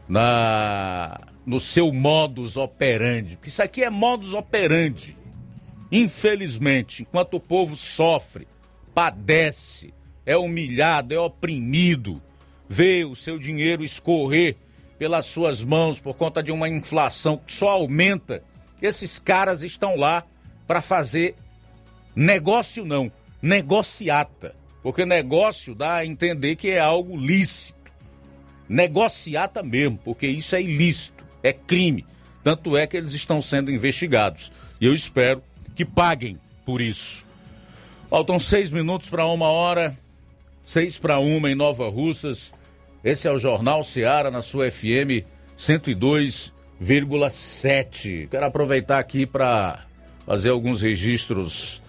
[0.07, 3.39] na no seu modus operandi.
[3.45, 5.17] Isso aqui é modus operandi.
[5.93, 8.49] Infelizmente, enquanto o povo sofre,
[8.93, 9.95] padece,
[10.27, 12.21] é humilhado, é oprimido,
[12.69, 14.57] vê o seu dinheiro escorrer
[14.99, 18.43] pelas suas mãos por conta de uma inflação que só aumenta,
[18.83, 20.25] esses caras estão lá
[20.67, 21.37] para fazer
[22.15, 24.57] negócio não, negociata.
[24.83, 27.77] Porque negócio dá a entender que é algo lícito.
[28.69, 31.16] Negociata mesmo, porque isso é ilícito,
[31.49, 32.07] é crime.
[32.43, 34.53] Tanto é que eles estão sendo investigados.
[34.81, 35.43] E eu espero
[35.75, 37.27] que paguem por isso.
[38.09, 39.97] Faltam seis minutos para uma hora.
[40.67, 42.53] 6 para 1 em Nova Russas.
[43.05, 45.23] Esse é o Jornal Seara na sua FM
[45.57, 48.29] 102,7.
[48.29, 49.87] Quero aproveitar aqui para
[50.27, 51.81] fazer alguns registros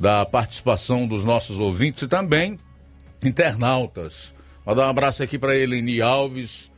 [0.00, 2.58] da participação dos nossos ouvintes e também
[3.22, 4.34] internautas.
[4.64, 6.71] Mandar um abraço aqui para Eleni Alves,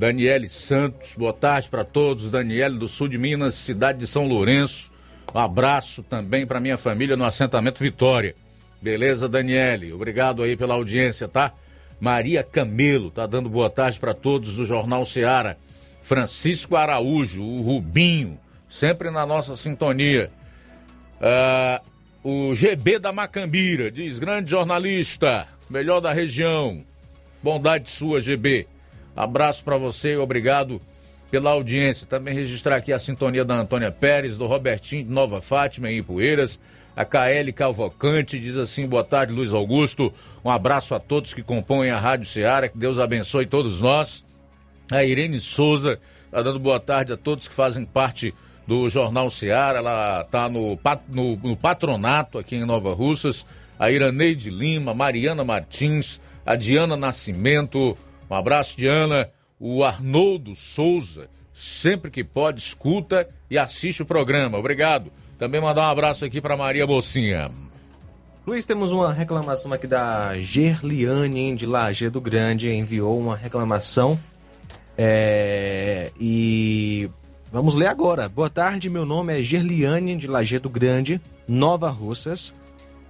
[0.00, 2.30] Daniele Santos, boa tarde para todos.
[2.30, 4.90] Daniele do sul de Minas, cidade de São Lourenço.
[5.34, 8.34] Um abraço também para minha família no assentamento Vitória.
[8.80, 9.92] Beleza, Daniele?
[9.92, 11.52] Obrigado aí pela audiência, tá?
[12.00, 15.58] Maria Camelo tá dando boa tarde para todos do Jornal Seara.
[16.00, 18.40] Francisco Araújo, o Rubinho,
[18.70, 20.32] sempre na nossa sintonia.
[21.20, 21.82] Ah,
[22.24, 26.82] o GB da Macambira diz: grande jornalista, melhor da região.
[27.42, 28.66] Bondade sua, GB.
[29.16, 30.80] Abraço para você e obrigado
[31.30, 32.06] pela audiência.
[32.06, 36.58] Também registrar aqui a sintonia da Antônia Pérez, do Robertinho de Nova Fátima, em Ipueiras.
[36.96, 40.12] A KL Calvocante diz assim: boa tarde, Luiz Augusto.
[40.44, 42.68] Um abraço a todos que compõem a Rádio Ceará.
[42.68, 44.24] Que Deus abençoe todos nós.
[44.90, 48.34] A Irene Souza está dando boa tarde a todos que fazem parte
[48.66, 49.78] do Jornal Ceará.
[49.78, 53.46] Ela está no, no, no, patronato aqui em Nova Russas.
[53.78, 57.96] A Iraneide Lima, Mariana Martins, a Diana Nascimento.
[58.30, 59.28] Um abraço, Diana.
[59.58, 64.56] O Arnoldo Souza, sempre que pode, escuta e assiste o programa.
[64.56, 65.10] Obrigado.
[65.36, 67.50] Também mandar um abraço aqui para Maria Mocinha.
[68.46, 72.72] Luiz, temos uma reclamação aqui da Gerliane de Lajeado Grande.
[72.72, 74.18] Enviou uma reclamação.
[74.96, 76.10] É...
[76.18, 77.10] E
[77.52, 78.28] vamos ler agora.
[78.28, 82.54] Boa tarde, meu nome é Gerliane de Lajeado Grande, Nova Russas.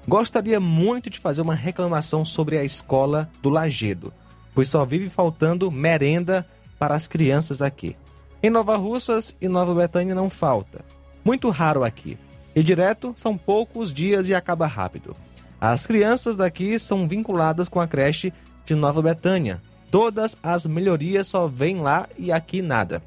[0.09, 4.12] Gostaria muito de fazer uma reclamação sobre a escola do Lagedo,
[4.55, 6.47] pois só vive faltando merenda
[6.79, 7.97] para as crianças aqui.
[8.43, 10.85] Em Nova Russas e Nova Betânia não falta.
[11.25, 12.19] Muito raro aqui.
[12.55, 15.15] E direto são poucos dias e acaba rápido.
[15.61, 18.33] As crianças daqui são vinculadas com a creche
[18.65, 19.61] de Nova Betânia.
[19.91, 23.03] Todas as melhorias só vêm lá e aqui nada.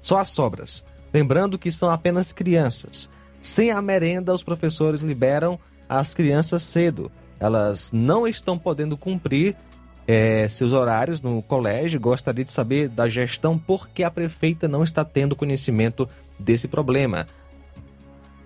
[0.00, 0.84] Só as sobras.
[1.12, 3.10] Lembrando que são apenas crianças.
[3.40, 5.58] Sem a merenda, os professores liberam
[5.88, 7.10] as crianças cedo.
[7.40, 9.56] Elas não estão podendo cumprir
[10.06, 12.00] é, seus horários no colégio.
[12.00, 17.26] Gostaria de saber da gestão por que a prefeita não está tendo conhecimento desse problema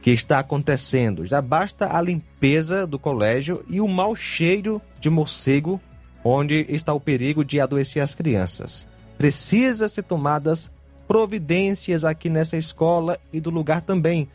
[0.01, 1.27] que está acontecendo.
[1.27, 5.81] Já basta a limpeza do colégio e o mau cheiro de morcego,
[6.25, 8.87] onde está o perigo de adoecer as crianças.
[9.17, 10.71] Precisa ser tomadas
[11.07, 14.29] providências aqui nessa escola e do lugar também,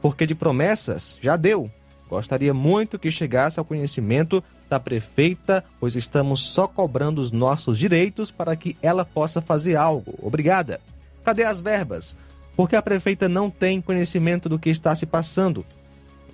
[0.00, 1.70] porque de promessas já deu.
[2.08, 8.30] Gostaria muito que chegasse ao conhecimento da prefeita, pois estamos só cobrando os nossos direitos
[8.30, 10.14] para que ela possa fazer algo.
[10.22, 10.80] Obrigada.
[11.24, 12.16] Cadê as verbas?
[12.56, 15.66] Porque a prefeita não tem conhecimento do que está se passando.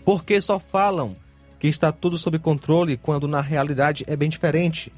[0.05, 1.17] Porque só falam
[1.59, 4.93] que está tudo sob controle quando na realidade é bem diferente.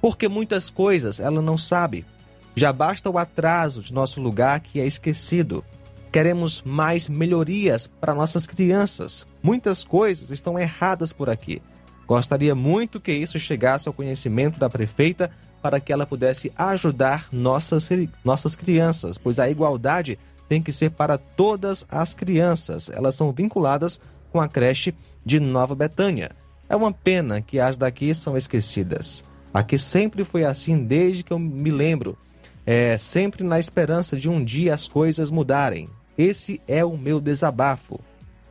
[0.00, 2.06] Porque muitas coisas ela não sabe.
[2.54, 5.64] Já basta o atraso de nosso lugar que é esquecido.
[6.12, 9.26] Queremos mais melhorias para nossas crianças.
[9.42, 11.60] Muitas coisas estão erradas por aqui.
[12.06, 15.30] Gostaria muito que isso chegasse ao conhecimento da prefeita
[15.62, 17.88] para que ela pudesse ajudar nossas,
[18.22, 22.90] nossas crianças, pois a igualdade tem que ser para todas as crianças.
[22.90, 24.00] Elas são vinculadas
[24.30, 24.94] com a creche
[25.24, 26.32] de Nova Betânia.
[26.68, 29.24] É uma pena que as daqui são esquecidas.
[29.52, 32.18] Aqui sempre foi assim desde que eu me lembro.
[32.66, 35.88] É sempre na esperança de um dia as coisas mudarem.
[36.16, 38.00] Esse é o meu desabafo.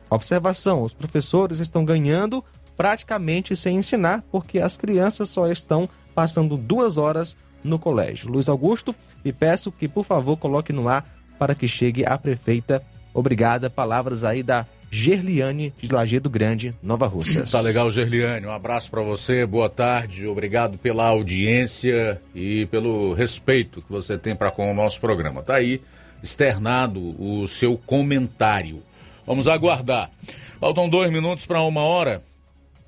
[0.08, 2.44] Observação: os professores estão ganhando
[2.76, 8.30] praticamente sem ensinar, porque as crianças só estão passando duas horas no colégio.
[8.30, 8.94] Luiz Augusto,
[9.24, 11.06] e peço que, por favor, coloque no ar
[11.38, 12.82] para que chegue a prefeita.
[13.12, 13.70] Obrigada.
[13.70, 17.50] Palavras aí da Gerliane de Lajeado Grande, Nova Russas.
[17.50, 18.46] Tá legal, Gerliane.
[18.46, 19.44] Um abraço para você.
[19.44, 20.26] Boa tarde.
[20.26, 25.42] Obrigado pela audiência e pelo respeito que você tem para com o nosso programa.
[25.42, 25.80] Tá aí
[26.22, 28.82] externado o seu comentário.
[29.26, 30.10] Vamos aguardar.
[30.60, 32.22] Faltam dois minutos para uma hora.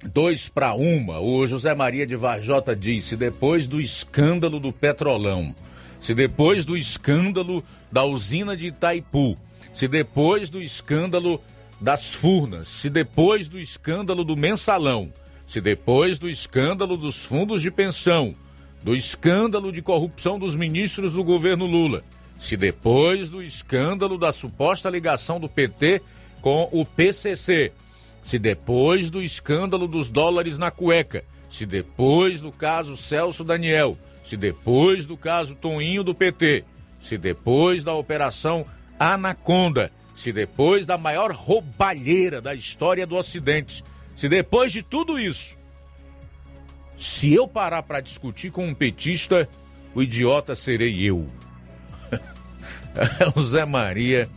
[0.04, 1.20] Dois para uma.
[1.20, 5.54] O José Maria de Varjota disse: depois do escândalo do Petrolão,
[5.98, 9.38] se depois do escândalo da usina de Itaipu,
[9.72, 11.40] se depois do escândalo
[11.80, 15.10] das Furnas, se depois do escândalo do mensalão,
[15.46, 18.34] se depois do escândalo dos fundos de pensão,
[18.82, 22.04] do escândalo de corrupção dos ministros do governo Lula,
[22.38, 26.02] se depois do escândalo da suposta ligação do PT
[26.42, 27.72] com o PCC,
[28.26, 34.36] se depois do escândalo dos dólares na cueca, se depois do caso Celso Daniel, se
[34.36, 36.64] depois do caso Toninho do PT,
[37.00, 38.66] se depois da operação
[38.98, 43.84] Anaconda, se depois da maior roubalheira da história do Ocidente,
[44.16, 45.56] se depois de tudo isso,
[46.98, 49.48] se eu parar para discutir com um petista,
[49.94, 51.28] o idiota serei eu.
[53.20, 54.28] É o Zé Maria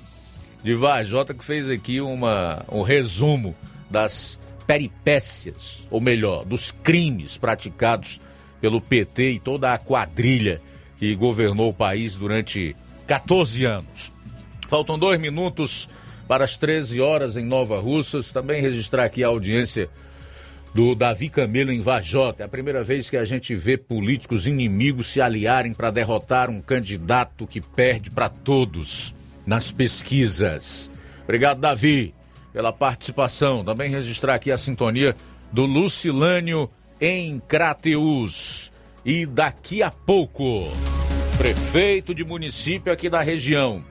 [0.61, 3.55] de Vajota que fez aqui uma, um resumo
[3.89, 8.21] das peripécias, ou melhor, dos crimes praticados
[8.61, 10.61] pelo PT e toda a quadrilha
[10.97, 12.75] que governou o país durante
[13.07, 14.13] 14 anos.
[14.67, 15.89] Faltam dois minutos
[16.27, 18.31] para as 13 horas em Nova Russas.
[18.31, 19.89] Também registrar aqui a audiência
[20.73, 22.43] do Davi Camelo em Vajota.
[22.43, 26.61] É a primeira vez que a gente vê políticos inimigos se aliarem para derrotar um
[26.61, 29.15] candidato que perde para todos
[29.45, 30.89] nas pesquisas.
[31.23, 32.13] Obrigado, Davi,
[32.59, 33.63] pela participação.
[33.63, 35.15] Também registrar aqui a sintonia
[35.49, 38.73] do Lucilânio em Crateus.
[39.05, 40.67] E daqui a pouco,
[41.37, 43.81] prefeito de município aqui da região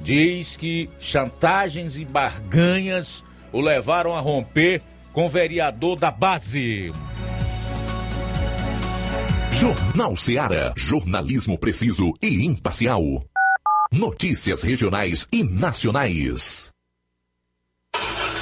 [0.00, 3.22] diz que chantagens e barganhas
[3.52, 6.90] o levaram a romper com vereador da base.
[9.52, 10.74] Jornal Seara.
[10.76, 13.24] Jornalismo preciso e imparcial.
[13.92, 16.74] Notícias regionais e nacionais.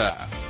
[0.00, 0.49] Yeah.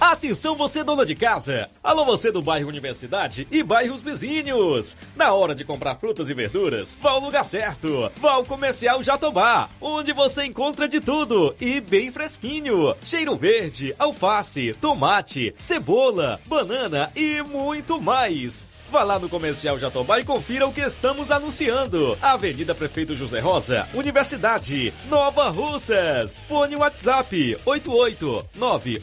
[0.00, 1.68] Atenção você dona de casa!
[1.84, 4.96] Alô você do bairro Universidade e bairros vizinhos!
[5.14, 8.10] Na hora de comprar frutas e verduras, vá ao lugar certo!
[8.16, 12.96] Vá ao Comercial Jatobá, onde você encontra de tudo e bem fresquinho!
[13.02, 18.66] Cheiro verde, alface, tomate, cebola, banana e muito mais!
[18.90, 22.18] Vá lá no Comercial Jatobá e confira o que estamos anunciando.
[22.20, 26.42] Avenida Prefeito José Rosa, Universidade, Nova Russas.
[26.48, 29.00] Fone WhatsApp 889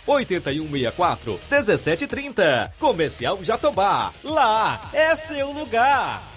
[0.91, 2.73] 8164 1730.
[2.79, 4.11] Comercial Jatobá.
[4.23, 6.36] Lá é seu lugar.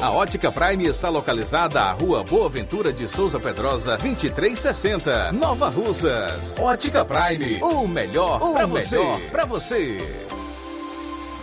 [0.00, 6.56] A Ótica Prime está localizada à Rua Boa Ventura de Souza Pedrosa, 2360, Nova Russas.
[6.56, 8.96] Ótica Prime, o melhor para você.
[9.32, 9.98] Para você.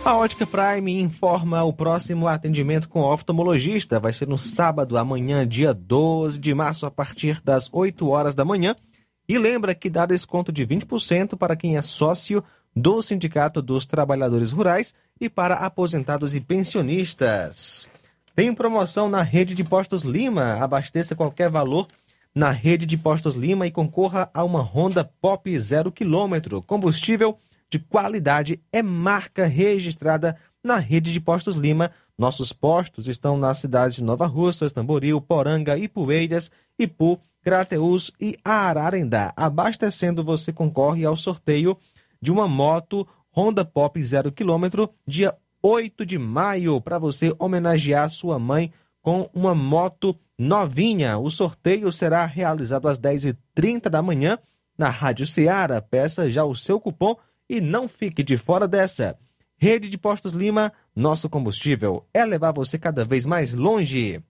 [0.02, 4.00] A Ótica Prime informa o próximo atendimento com oftalmologista.
[4.00, 8.42] Vai ser no sábado, amanhã, dia 12 de março, a partir das 8 horas da
[8.42, 8.74] manhã.
[9.28, 12.42] E lembra que dá desconto de 20% para quem é sócio
[12.74, 17.88] do Sindicato dos Trabalhadores Rurais e para aposentados e pensionistas.
[18.34, 20.54] Tem promoção na rede de postos Lima.
[20.54, 21.86] Abasteça qualquer valor
[22.34, 26.62] na rede de postos Lima e concorra a uma Honda Pop 0 km.
[26.66, 31.90] Combustível de qualidade é marca registrada na rede de postos Lima.
[32.16, 39.32] Nossos postos estão nas cidades de Nova Russas, Tamboril, Poranga, Ipueiras, Ipu, Crateús e Ararendá.
[39.36, 41.76] Abastecendo, você concorre ao sorteio
[42.22, 43.06] de uma moto
[43.36, 49.54] Honda Pop 0 km, dia 8 de maio, para você homenagear sua mãe com uma
[49.54, 51.18] moto novinha.
[51.18, 54.38] O sorteio será realizado às 10h30 da manhã
[54.78, 55.82] na Rádio Ceará.
[55.82, 57.16] Peça já o seu cupom
[57.48, 59.18] e não fique de fora dessa.
[59.56, 64.22] Rede de Postos Lima, nosso combustível é levar você cada vez mais longe.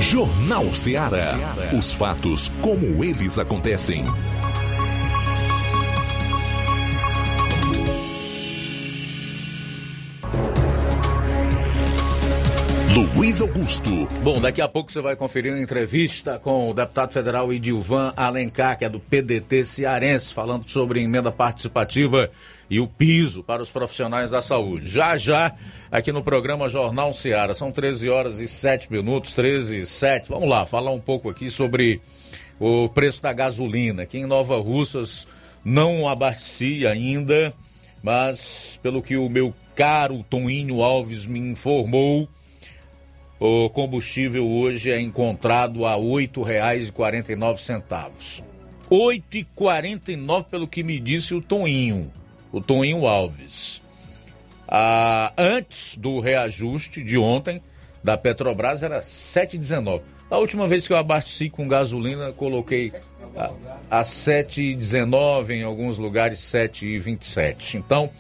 [0.01, 1.55] Jornal Ceará.
[1.77, 4.05] Os fatos como eles acontecem.
[13.29, 13.91] Luiz Augusto.
[14.23, 18.79] Bom, daqui a pouco você vai conferir uma entrevista com o deputado federal Edilvan Alencar,
[18.79, 22.31] que é do PDT cearense, falando sobre emenda participativa
[22.71, 24.89] e o piso para os profissionais da saúde.
[24.89, 25.55] Já já,
[25.91, 30.29] aqui no programa Jornal Ceará, são 13 horas e 7 minutos, 13 e 7.
[30.29, 32.01] Vamos lá, falar um pouco aqui sobre
[32.61, 35.29] o preço da gasolina, que em Nova Russas
[35.65, 37.55] não abastecia ainda,
[38.03, 42.29] mas pelo que o meu caro Toninho Alves me informou,
[43.41, 48.43] o combustível hoje é encontrado a R$ 8,49.
[48.91, 52.11] R$ 8,49 pelo que me disse o Toninho,
[52.53, 53.81] o Toninho Alves.
[54.67, 57.63] Ah, antes do reajuste de ontem
[58.03, 60.03] da Petrobras era R$ 7,19.
[60.31, 62.93] A última vez que eu abasteci com gasolina, coloquei
[63.35, 67.77] a, a 7,19, em alguns lugares 7,27.
[67.77, 68.11] Então,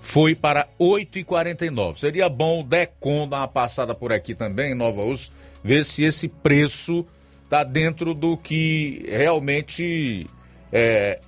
[0.00, 1.96] foi para 8,49.
[1.96, 5.32] Seria bom o Decon dar uma passada por aqui também, em Nova Urso,
[5.64, 7.06] ver se esse preço
[7.44, 10.26] está dentro do que realmente
[10.70, 11.18] é,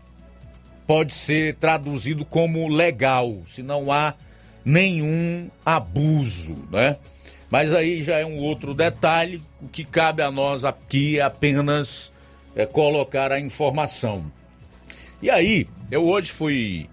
[0.90, 4.12] pode ser traduzido como legal, se não há
[4.64, 6.96] nenhum abuso, né?
[7.48, 12.12] Mas aí já é um outro detalhe, o que cabe a nós aqui é apenas
[12.56, 14.24] é, colocar a informação.
[15.22, 16.88] E aí, eu hoje fui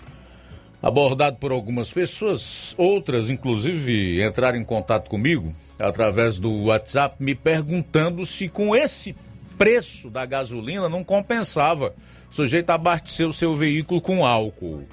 [0.80, 8.28] abordado por algumas pessoas, outras inclusive entraram em contato comigo através do WhatsApp me perguntando
[8.28, 9.16] se com esse
[9.58, 11.95] preço da gasolina não compensava
[12.30, 14.84] sujeito abastecer o seu veículo com álcool.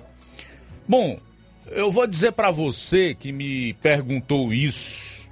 [0.86, 1.18] Bom,
[1.70, 5.28] eu vou dizer para você que me perguntou isso.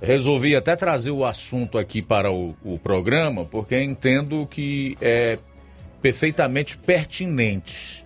[0.00, 5.38] Resolvi até trazer o assunto aqui para o, o programa, porque entendo que é
[6.00, 8.04] perfeitamente pertinente.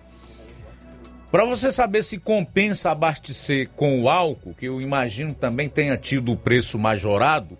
[1.31, 6.31] Para você saber se compensa abastecer com o álcool, que eu imagino também tenha tido
[6.31, 7.57] o preço majorado,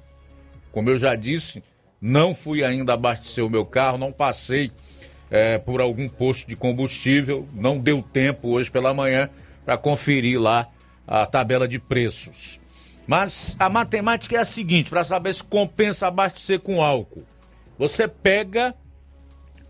[0.71, 1.63] como eu já disse,
[2.01, 4.71] Não fui ainda abastecer o meu carro, não passei
[5.29, 9.29] é, por algum posto de combustível, não deu tempo hoje pela manhã
[9.65, 10.67] para conferir lá
[11.07, 12.59] a tabela de preços.
[13.07, 17.23] Mas a matemática é a seguinte: para saber se compensa abastecer com álcool,
[17.77, 18.73] você pega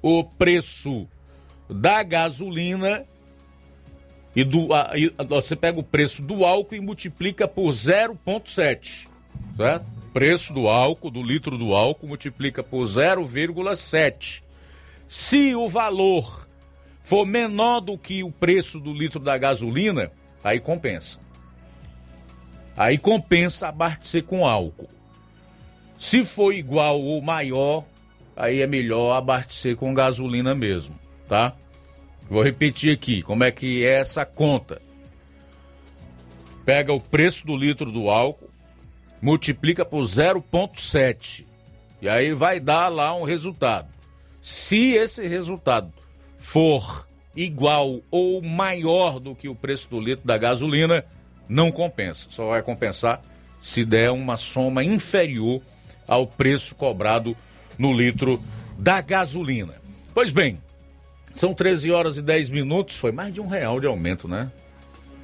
[0.02, 1.08] o preço
[1.70, 3.06] da gasolina
[4.36, 9.08] e do a, e, você pega o preço do álcool e multiplica por 0,7,
[9.58, 9.86] certo?
[10.14, 14.45] Preço do álcool, do litro do álcool, multiplica por 0,7.
[15.08, 16.48] Se o valor
[17.02, 20.12] for menor do que o preço do litro da gasolina,
[20.44, 21.20] aí compensa.
[22.76, 24.90] Aí compensa abastecer com álcool.
[25.98, 27.86] Se for igual ou maior,
[28.36, 31.00] aí é melhor abastecer com gasolina mesmo,
[31.30, 31.54] tá?
[32.30, 34.82] Vou repetir aqui como é que é essa conta.
[36.66, 38.50] Pega o preço do litro do álcool,
[39.22, 41.46] multiplica por 0,7
[42.02, 43.95] e aí vai dar lá um resultado.
[44.46, 45.92] Se esse resultado
[46.38, 51.04] for igual ou maior do que o preço do litro da gasolina,
[51.50, 52.28] não compensa.
[52.30, 53.24] Só vai compensar
[53.60, 55.64] se der uma soma inferior
[56.08, 57.36] ao preço cobrado
[57.76, 58.40] no litro
[58.78, 59.74] da gasolina.
[60.14, 60.62] Pois bem,
[61.36, 64.52] são 13 horas e 10 minutos, foi mais de um real de aumento, né?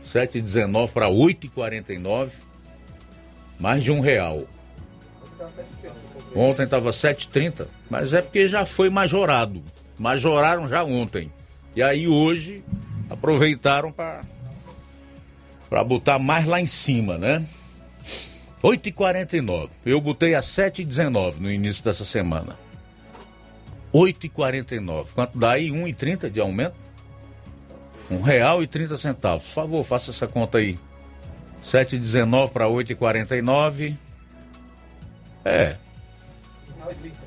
[0.04, 2.32] 7,19 para 8,49,
[3.60, 4.48] mais de um real.
[6.36, 9.62] Ontem estava 7,30, mas é porque já foi majorado.
[10.00, 11.32] Majoraram já ontem.
[11.76, 12.64] E aí hoje
[13.10, 14.24] aproveitaram para
[15.70, 17.46] para botar mais lá em cima, né?
[18.62, 19.70] 8,49.
[19.86, 22.60] Eu botei a 7,19 no início dessa semana.
[23.94, 25.14] 8,49.
[25.14, 25.70] Quanto dá aí?
[25.70, 26.76] 1,30 de aumento?
[28.10, 29.44] Um real e 30 centavos.
[29.46, 30.78] Por favor, faça essa conta aí.
[31.64, 33.96] 7,19 para 8,49.
[35.46, 35.78] É.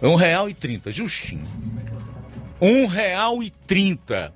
[0.02, 1.46] Um real e 30, justinho.
[2.60, 4.32] Um real e 30.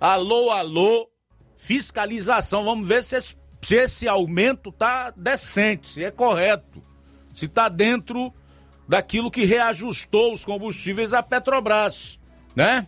[0.00, 1.08] Alô, alô,
[1.56, 2.64] fiscalização.
[2.64, 6.82] Vamos ver se esse, se esse aumento tá decente, se é correto.
[7.34, 8.32] Se tá dentro
[8.88, 12.18] daquilo que reajustou os combustíveis a Petrobras,
[12.56, 12.86] né?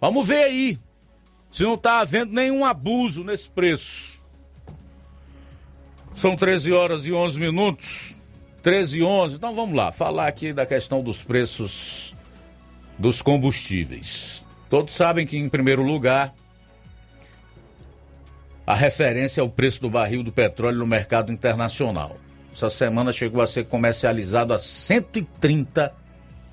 [0.00, 0.78] Vamos ver aí
[1.50, 4.24] se não está havendo nenhum abuso nesse preço.
[6.14, 8.16] São 13 horas e 11 minutos.
[8.62, 9.36] 13 e 11.
[9.36, 12.14] Então vamos lá, falar aqui da questão dos preços
[12.98, 14.44] dos combustíveis.
[14.68, 16.34] Todos sabem que, em primeiro lugar,
[18.66, 22.16] a referência é o preço do barril do petróleo no mercado internacional.
[22.52, 25.92] Essa semana chegou a ser comercializado a 130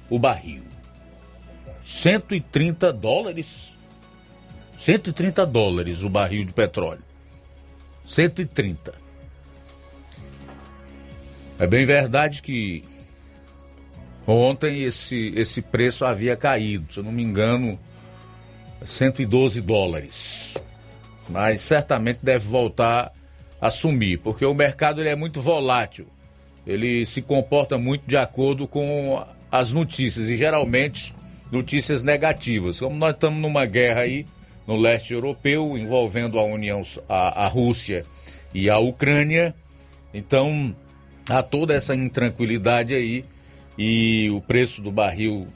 [0.10, 0.64] o barril.
[1.84, 3.76] 130 dólares.
[4.80, 7.04] 130 dólares o barril de petróleo.
[8.06, 9.07] 130.
[11.60, 12.84] É bem verdade que
[14.26, 17.80] ontem esse, esse preço havia caído, se eu não me engano,
[18.86, 20.56] 112 dólares.
[21.30, 23.12] Mas certamente deve voltar
[23.60, 26.08] assumir, porque o mercado ele é muito volátil.
[26.66, 31.14] Ele se comporta muito de acordo com as notícias e geralmente
[31.52, 32.80] notícias negativas.
[32.80, 34.26] Como nós estamos numa guerra aí
[34.66, 38.06] no leste europeu envolvendo a União, a, a Rússia
[38.54, 39.56] e a Ucrânia,
[40.14, 40.76] então
[41.30, 43.26] há toda essa intranquilidade aí
[43.78, 45.48] e o preço do barril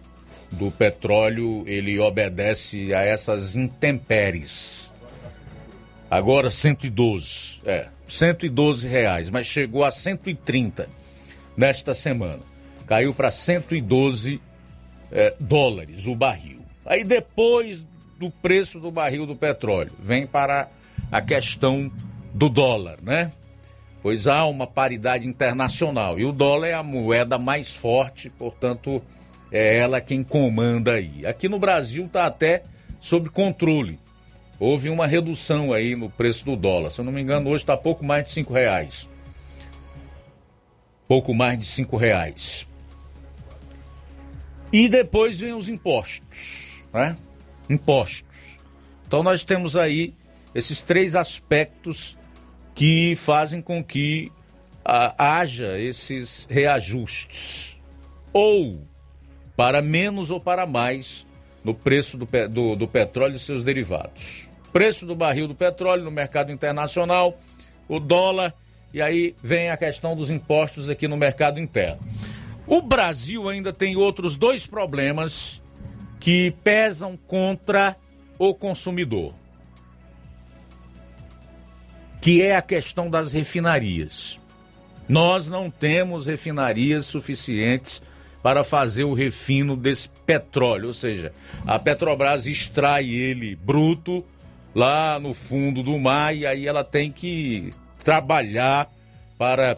[0.51, 4.91] do petróleo ele obedece a essas intempéries.
[6.09, 10.89] Agora 112, é, 112 reais, mas chegou a 130
[11.55, 12.41] nesta semana.
[12.85, 14.41] Caiu para 112
[15.11, 16.59] é, dólares o barril.
[16.85, 17.83] Aí depois
[18.19, 20.69] do preço do barril do petróleo, vem para
[21.11, 21.91] a questão
[22.33, 23.31] do dólar, né?
[24.01, 29.01] Pois há uma paridade internacional e o dólar é a moeda mais forte, portanto,
[29.51, 31.25] é ela quem comanda aí.
[31.25, 32.63] Aqui no Brasil está até
[32.99, 33.99] sob controle
[34.61, 36.91] houve uma redução aí no preço do dólar.
[36.91, 39.09] Se eu não me engano, hoje está pouco mais de cinco reais.
[41.07, 42.67] Pouco mais de cinco reais.
[44.71, 47.17] E depois vem os impostos, né?
[47.67, 48.59] Impostos.
[49.07, 50.13] Então nós temos aí
[50.53, 52.15] esses três aspectos
[52.73, 54.31] que fazem com que
[54.83, 57.77] a, haja esses reajustes.
[58.33, 58.81] Ou
[59.55, 61.25] para menos ou para mais
[61.63, 66.11] no preço do, do, do petróleo e seus derivados preço do barril do petróleo no
[66.11, 67.37] mercado internacional,
[67.87, 68.53] o dólar,
[68.93, 72.01] e aí vem a questão dos impostos aqui no mercado interno.
[72.67, 75.61] O Brasil ainda tem outros dois problemas
[76.19, 77.95] que pesam contra
[78.37, 79.33] o consumidor.
[82.21, 84.39] Que é a questão das refinarias.
[85.09, 88.01] Nós não temos refinarias suficientes
[88.41, 91.33] para fazer o refino desse petróleo, ou seja,
[91.65, 94.23] a Petrobras extrai ele bruto
[94.73, 97.73] lá no fundo do mar e aí ela tem que
[98.03, 98.89] trabalhar
[99.37, 99.77] para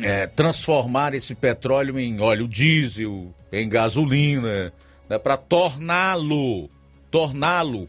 [0.00, 4.72] é, transformar esse petróleo em óleo diesel, em gasolina,
[5.08, 6.68] né, para torná-lo,
[7.10, 7.88] torná-lo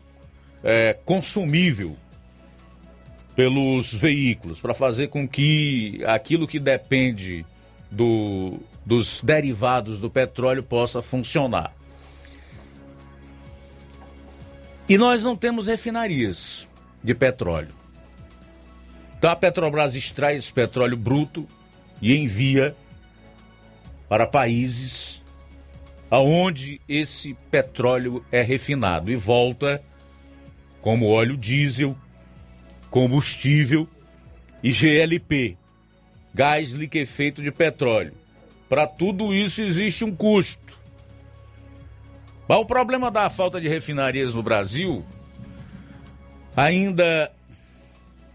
[0.64, 1.96] é, consumível
[3.36, 7.46] pelos veículos, para fazer com que aquilo que depende
[7.92, 11.74] do, dos derivados do petróleo possa funcionar.
[14.88, 16.68] E nós não temos refinarias
[17.04, 17.74] de petróleo.
[19.18, 21.48] Então a Petrobras extrai esse petróleo bruto
[22.02, 22.76] e envia
[24.08, 25.24] para países
[26.10, 29.82] aonde esse petróleo é refinado e volta
[30.82, 31.98] como óleo diesel,
[32.96, 33.86] combustível
[34.64, 35.58] e GLP,
[36.34, 38.14] gás liquefeito de petróleo.
[38.70, 40.80] Para tudo isso existe um custo.
[42.48, 45.06] Mas o problema da falta de refinarias no Brasil
[46.56, 47.30] ainda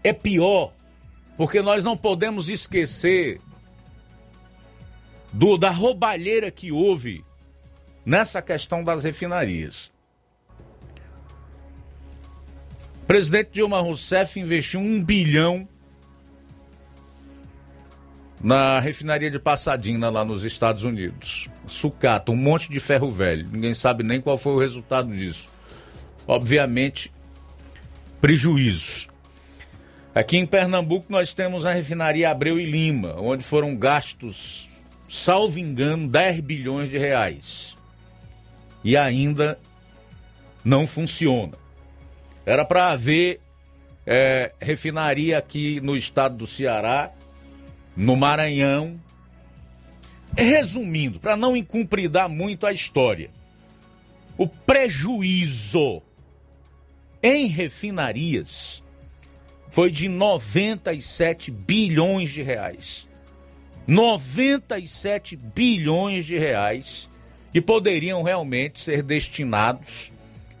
[0.03, 0.71] é pior,
[1.35, 3.41] porque nós não podemos esquecer
[5.33, 7.25] do, da roubalheira que houve
[8.05, 9.91] nessa questão das refinarias.
[13.11, 15.67] Presidente Dilma Rousseff investiu um bilhão
[18.41, 21.49] na refinaria de Passadina, lá nos Estados Unidos.
[21.67, 23.49] Sucata, um monte de ferro velho.
[23.51, 25.49] Ninguém sabe nem qual foi o resultado disso.
[26.25, 27.11] Obviamente,
[28.21, 29.09] prejuízos.
[30.15, 34.69] Aqui em Pernambuco nós temos a refinaria Abreu e Lima, onde foram gastos,
[35.09, 37.75] salvo engano, 10 bilhões de reais.
[38.85, 39.59] E ainda
[40.63, 41.59] não funciona.
[42.45, 43.39] Era para haver
[44.05, 47.11] é, refinaria aqui no estado do Ceará,
[47.95, 48.99] no Maranhão.
[50.35, 53.29] Resumindo, para não incumpridar muito a história,
[54.37, 56.01] o prejuízo
[57.21, 58.81] em refinarias
[59.69, 63.07] foi de 97 bilhões de reais.
[63.85, 67.09] 97 bilhões de reais
[67.51, 70.11] que poderiam realmente ser destinados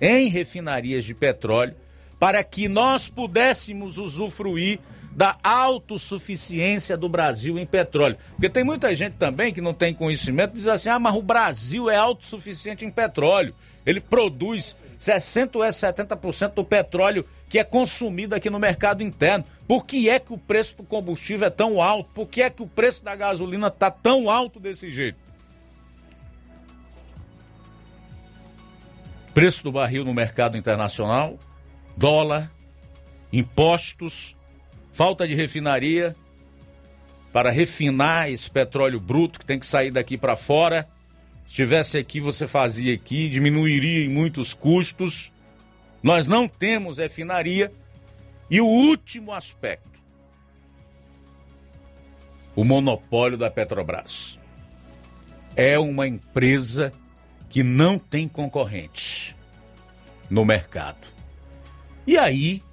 [0.01, 1.75] em refinarias de petróleo
[2.19, 4.79] para que nós pudéssemos usufruir
[5.11, 8.17] da autossuficiência do Brasil em petróleo.
[8.31, 11.89] Porque tem muita gente também que não tem conhecimento, diz assim: ah, mas o Brasil
[11.89, 13.53] é autossuficiente em petróleo.
[13.85, 19.43] Ele produz 60% ou 70% do petróleo que é consumido aqui no mercado interno.
[19.67, 22.09] Por que é que o preço do combustível é tão alto?
[22.13, 25.17] Por que é que o preço da gasolina está tão alto desse jeito?
[29.33, 31.39] Preço do barril no mercado internacional,
[31.95, 32.51] dólar,
[33.31, 34.35] impostos,
[34.91, 36.15] falta de refinaria
[37.31, 40.87] para refinar esse petróleo bruto que tem que sair daqui para fora.
[41.47, 45.31] Se tivesse aqui, você fazia aqui, diminuiria em muitos custos.
[46.03, 47.71] Nós não temos refinaria.
[48.49, 49.99] E o último aspecto:
[52.55, 54.37] o monopólio da Petrobras.
[55.55, 56.93] É uma empresa
[57.51, 59.35] que não tem concorrente
[60.29, 61.05] no mercado.
[62.07, 62.63] E aí,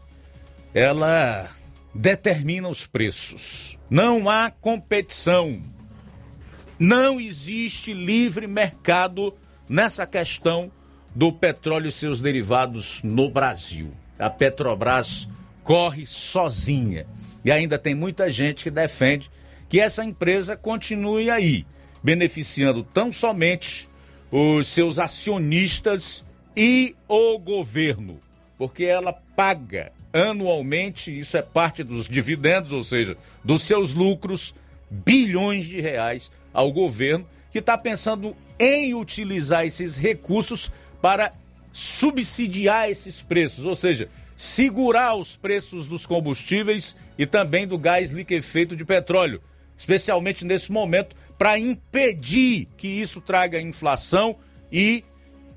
[0.73, 1.51] ela
[1.93, 3.77] determina os preços.
[3.91, 5.61] Não há competição.
[6.79, 9.35] Não existe livre mercado
[9.69, 10.71] nessa questão
[11.13, 13.93] do petróleo e seus derivados no Brasil.
[14.17, 15.29] A Petrobras
[15.65, 17.05] corre sozinha.
[17.45, 19.29] E ainda tem muita gente que defende
[19.69, 21.67] que essa empresa continue aí,
[22.01, 23.88] beneficiando tão somente
[24.31, 26.25] os seus acionistas
[26.57, 28.19] e o governo,
[28.57, 34.55] porque ela paga anualmente, isso é parte dos dividendos, ou seja, dos seus lucros,
[34.91, 41.33] bilhões de reais ao governo, que está pensando em utilizar esses recursos para
[41.73, 48.75] subsidiar esses preços, ou seja, segurar os preços dos combustíveis e também do gás liquefeito
[48.75, 49.43] de petróleo,
[49.77, 54.37] especialmente nesse momento, para impedir que isso traga inflação
[54.71, 55.05] e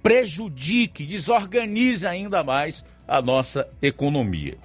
[0.03, 4.57] prejudique, desorganize ainda mais a nossa economia.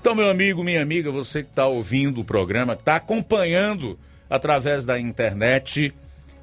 [0.00, 4.98] Então, meu amigo, minha amiga, você que está ouvindo o programa, está acompanhando através da
[4.98, 5.92] internet,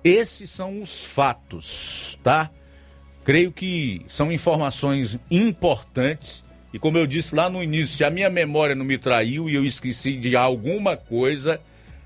[0.03, 2.49] esses são os fatos, tá?
[3.23, 8.29] Creio que são informações importantes e, como eu disse lá no início, se a minha
[8.29, 11.61] memória não me traiu e eu esqueci de alguma coisa,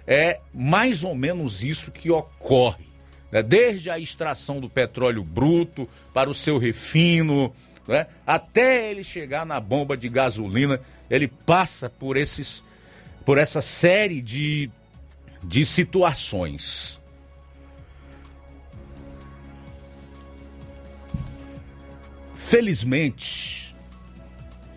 [0.08, 2.88] é mais ou menos isso que ocorre.
[3.30, 3.44] Né?
[3.44, 7.54] Desde a extração do petróleo bruto para o seu refino,
[7.86, 8.08] né?
[8.26, 10.80] até ele chegar na bomba de gasolina,
[11.10, 12.64] ele passa por, esses,
[13.26, 14.72] por essa série de,
[15.44, 17.02] de situações.
[22.34, 23.76] Felizmente,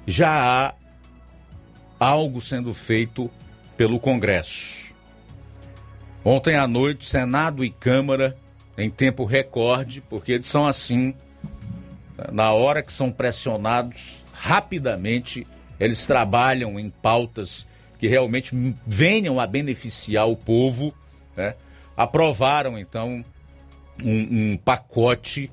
[0.04, 0.74] já
[2.00, 3.30] há algo sendo feito
[3.76, 4.79] pelo Congresso
[6.24, 8.36] Ontem à noite, Senado e Câmara,
[8.76, 11.14] em tempo recorde, porque eles são assim,
[12.30, 15.46] na hora que são pressionados, rapidamente
[15.78, 17.66] eles trabalham em pautas
[17.98, 18.52] que realmente
[18.86, 20.94] venham a beneficiar o povo.
[21.34, 21.54] Né?
[21.96, 23.24] Aprovaram, então,
[24.04, 25.50] um, um pacote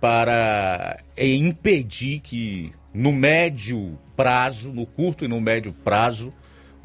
[0.00, 6.32] para impedir que no médio prazo, no curto e no médio prazo,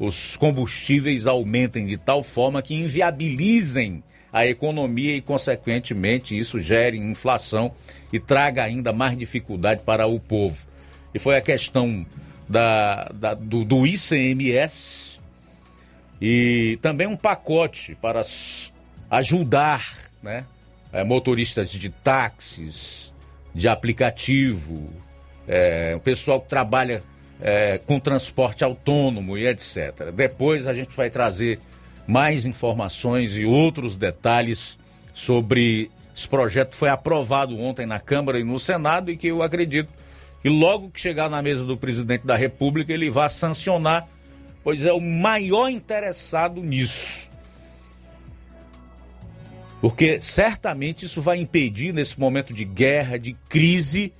[0.04, 4.02] os combustíveis aumentem de tal forma que inviabilizem
[4.32, 7.72] a economia e, consequentemente, isso gere inflação
[8.12, 10.66] e traga ainda mais dificuldade para o povo.
[11.14, 12.04] E foi a questão
[12.48, 15.20] da, da do, do ICMS
[16.20, 18.22] e também um pacote para
[19.08, 19.86] ajudar
[20.20, 20.44] né,
[20.92, 23.12] é, motoristas de táxis,
[23.54, 24.90] de aplicativo,
[25.46, 27.04] é, o pessoal que trabalha
[27.42, 30.12] é, com transporte autônomo e etc.
[30.14, 31.58] Depois a gente vai trazer
[32.06, 34.78] mais informações e outros detalhes
[35.12, 39.88] sobre esse projeto foi aprovado ontem na Câmara e no Senado e que eu acredito
[40.42, 44.06] que logo que chegar na mesa do presidente da República ele vai sancionar,
[44.62, 47.30] pois é o maior interessado nisso.
[49.80, 54.12] Porque certamente isso vai impedir nesse momento de guerra, de crise,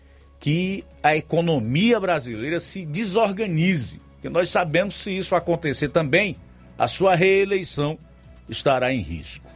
[0.42, 4.00] que a economia brasileira se desorganize.
[4.14, 6.36] Porque nós sabemos se isso acontecer também,
[6.76, 7.96] a sua reeleição
[8.48, 9.46] estará em risco.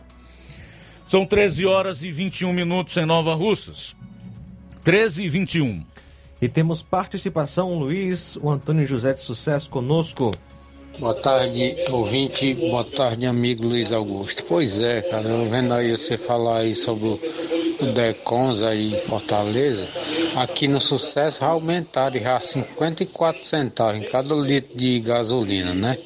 [1.08, 3.96] São 13 horas e 21 minutos em Nova Russas.
[4.84, 5.84] 13 e 21.
[6.40, 10.32] E temos participação, Luiz, o Antônio José de Sucesso conosco.
[11.00, 12.54] Boa tarde, ouvinte.
[12.54, 14.44] Boa tarde, amigo Luiz Augusto.
[14.48, 17.20] Pois é, cara, eu vendo aí você falar aí sobre
[17.81, 19.86] o Decons aí em Fortaleza.
[20.36, 25.98] Aqui no Sucesso aumentaram já 54 centavos em cada litro de gasolina, né?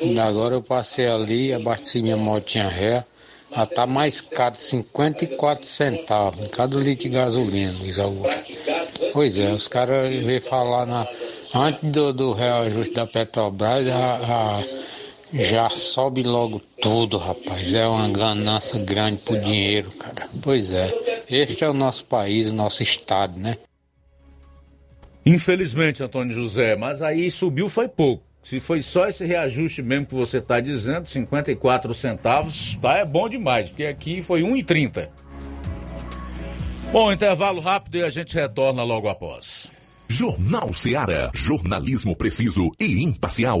[0.00, 3.04] E agora eu passei ali, abasteci minha motinha ré.
[3.54, 8.52] Já tá mais caro, 54 centavos em cada litro de gasolina, Luiz Augusto.
[9.12, 11.06] Pois é, os caras veio falar na
[11.54, 14.62] Antes do, do reajuste da Petrobras, já,
[15.32, 17.72] já sobe logo tudo, rapaz.
[17.72, 20.28] É uma ganância grande por dinheiro, cara.
[20.42, 20.92] Pois é.
[21.28, 23.58] Este é o nosso país, o nosso estado, né?
[25.24, 28.24] Infelizmente, Antônio José, mas aí subiu foi pouco.
[28.44, 33.28] Se foi só esse reajuste mesmo que você está dizendo, 54 centavos, tá é bom
[33.28, 35.10] demais, porque aqui foi 1,30.
[36.92, 39.72] Bom, intervalo rápido e a gente retorna logo após.
[40.08, 41.32] Jornal Seara.
[41.34, 43.60] Jornalismo preciso e imparcial.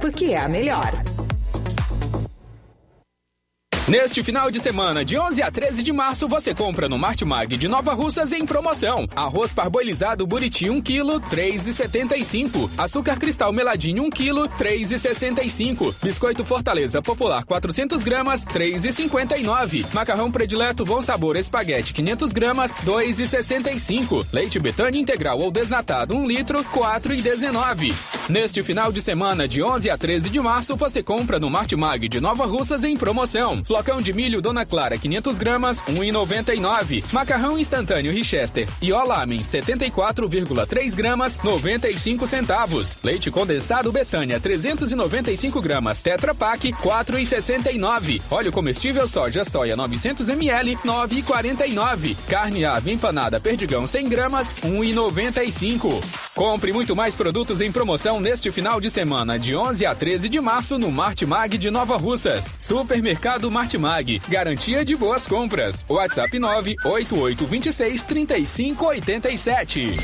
[0.01, 0.91] porque é a melhor.
[3.87, 7.67] Neste final de semana, de 11 a 13 de março, você compra no Martimag de
[7.67, 9.07] Nova Russas em promoção.
[9.15, 12.69] Arroz parboilizado Buriti 1 kg, 3,75.
[12.77, 15.95] Açúcar cristal meladinho 1 kg, 3,65.
[16.01, 19.87] Biscoito Fortaleza Popular 400 gramas, 3,59.
[19.93, 24.27] Macarrão predileto Bom Sabor Espaguete 500 gramas, 2,65.
[24.31, 27.93] Leite Betânia integral ou desnatado 1 litro, 4,19.
[28.29, 32.21] Neste final de semana, de 11 a 13 de março, você compra no Martimag de
[32.21, 33.63] Nova Russas em promoção.
[33.71, 37.05] Flocão de milho Dona Clara 500 gramas, 1,99.
[37.13, 42.97] Macarrão instantâneo Richester e Olamen 74,3 gramas, 95 centavos.
[43.01, 48.21] Leite condensado Betânia 395 gramas, Tetra Pak 4,69.
[48.29, 52.17] Óleo comestível soja soia 900 ml 9,49.
[52.27, 56.03] Carne ave empanada Perdigão 100 gramas, 1,95.
[56.35, 60.41] Compre muito mais produtos em promoção neste final de semana, de 11 a 13 de
[60.41, 62.53] março, no Martimag de Nova Russas.
[62.59, 64.19] Supermercado Martimag.
[64.27, 65.85] Garantia de boas compras.
[65.87, 69.97] WhatsApp 98826 3587.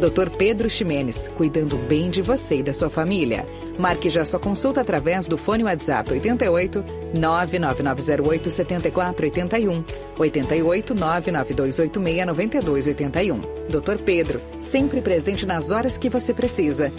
[0.00, 0.30] Dr.
[0.30, 3.46] Pedro Ximenes, cuidando bem de você e da sua família.
[3.78, 6.82] Marque já sua consulta através do fone WhatsApp 88
[7.14, 9.84] 99908 7481
[10.18, 13.40] 88 99286 9281.
[13.68, 14.02] Dr.
[14.02, 16.90] Pedro, sempre presente nas horas que você precisa.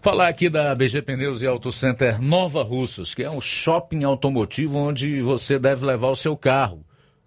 [0.00, 4.78] Falar aqui da BG Pneus e Auto Center Nova Russas, que é um shopping automotivo
[4.78, 6.84] onde você deve levar o seu carro.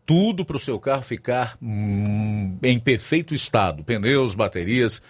[0.07, 5.01] Tudo para o seu carro ficar hum, em perfeito estado: pneus, baterias,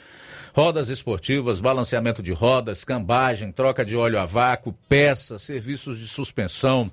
[0.56, 6.92] rodas esportivas, balanceamento de rodas, cambagem, troca de óleo a vácuo, peças, serviços de suspensão,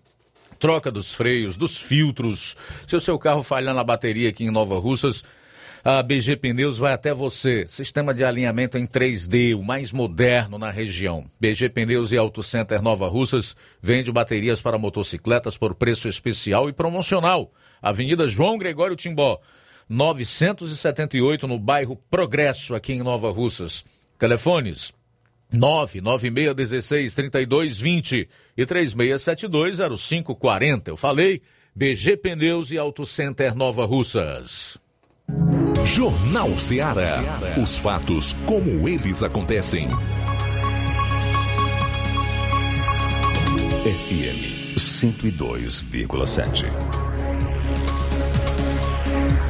[0.59, 2.59] troca dos freios, dos filtros.
[2.87, 5.25] Se o seu carro falhar na bateria aqui em Nova Russas,
[5.85, 7.67] a BG Pneus vai até você.
[7.69, 11.31] Sistema de alinhamento em 3D, o mais moderno na região.
[11.39, 16.73] BG Pneus e Auto Center Nova Russas vende baterias para motocicletas por preço especial e
[16.73, 17.53] promocional.
[17.83, 19.39] Avenida João Gregório Timbó,
[19.87, 23.85] 978, no bairro Progresso, aqui em Nova Russas.
[24.19, 24.91] Telefones
[25.53, 30.89] 996163220 e 36720540.
[30.89, 31.43] Eu falei,
[31.77, 34.83] BG Pneus e Auto Center Nova Russas.
[35.85, 37.23] Jornal Ceará.
[37.63, 39.87] Os fatos como eles acontecem.
[43.85, 46.65] FM 102,7.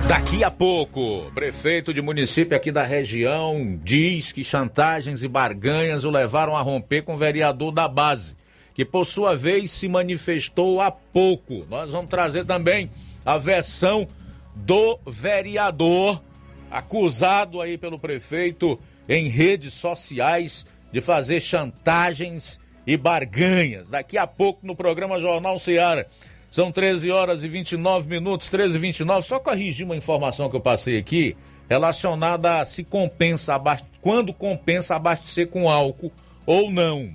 [0.09, 6.11] Daqui a pouco, prefeito de município aqui da região diz que chantagens e barganhas o
[6.11, 8.35] levaram a romper com o vereador da base,
[8.75, 11.65] que por sua vez se manifestou há pouco.
[11.71, 12.91] Nós vamos trazer também
[13.25, 14.09] a versão
[14.55, 16.23] do vereador
[16.71, 18.79] acusado aí pelo prefeito
[19.09, 23.89] em redes sociais de fazer chantagens e barganhas.
[23.89, 26.05] Daqui a pouco no programa Jornal Ceará.
[26.51, 29.27] São 13 horas e 29 minutos, 13 e 29.
[29.27, 31.37] Só corrigir uma informação que eu passei aqui
[31.69, 33.61] relacionada a se compensa
[34.01, 36.13] quando compensa abastecer com álcool
[36.47, 37.11] ou não.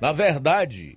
[0.00, 0.96] Na verdade,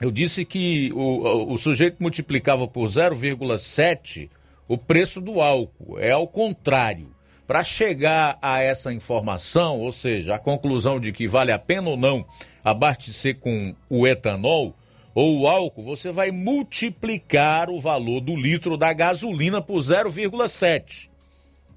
[0.00, 4.28] eu disse que o, o, o sujeito multiplicava por 0,7
[4.70, 5.98] o preço do álcool.
[5.98, 7.12] É ao contrário.
[7.44, 11.96] para chegar a essa informação, ou seja, a conclusão de que vale a pena ou
[11.96, 12.24] não
[12.62, 14.72] abastecer com o etanol
[15.12, 21.08] ou o álcool, você vai multiplicar o valor do litro da gasolina por 0,7.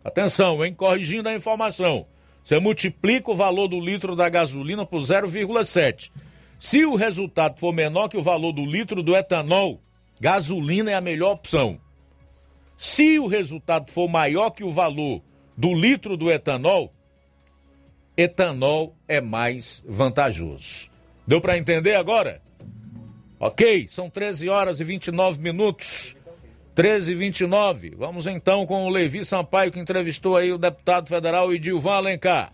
[0.05, 0.75] Atenção, hein?
[0.75, 2.05] Corrigindo a informação.
[2.43, 6.11] Você multiplica o valor do litro da gasolina por 0,7.
[6.59, 9.81] Se o resultado for menor que o valor do litro do etanol,
[10.21, 11.81] gasolina é a melhor opção.
[12.77, 15.21] Se o resultado for maior que o valor
[15.55, 16.93] do litro do etanol,
[18.17, 20.89] etanol é mais vantajoso.
[21.25, 22.41] Deu para entender agora?
[23.39, 26.15] Ok, são 13 horas e 29 minutos.
[26.75, 27.93] 13 e 29.
[27.97, 32.53] Vamos então com o Levi Sampaio, que entrevistou aí o deputado federal Edilvan Alencar.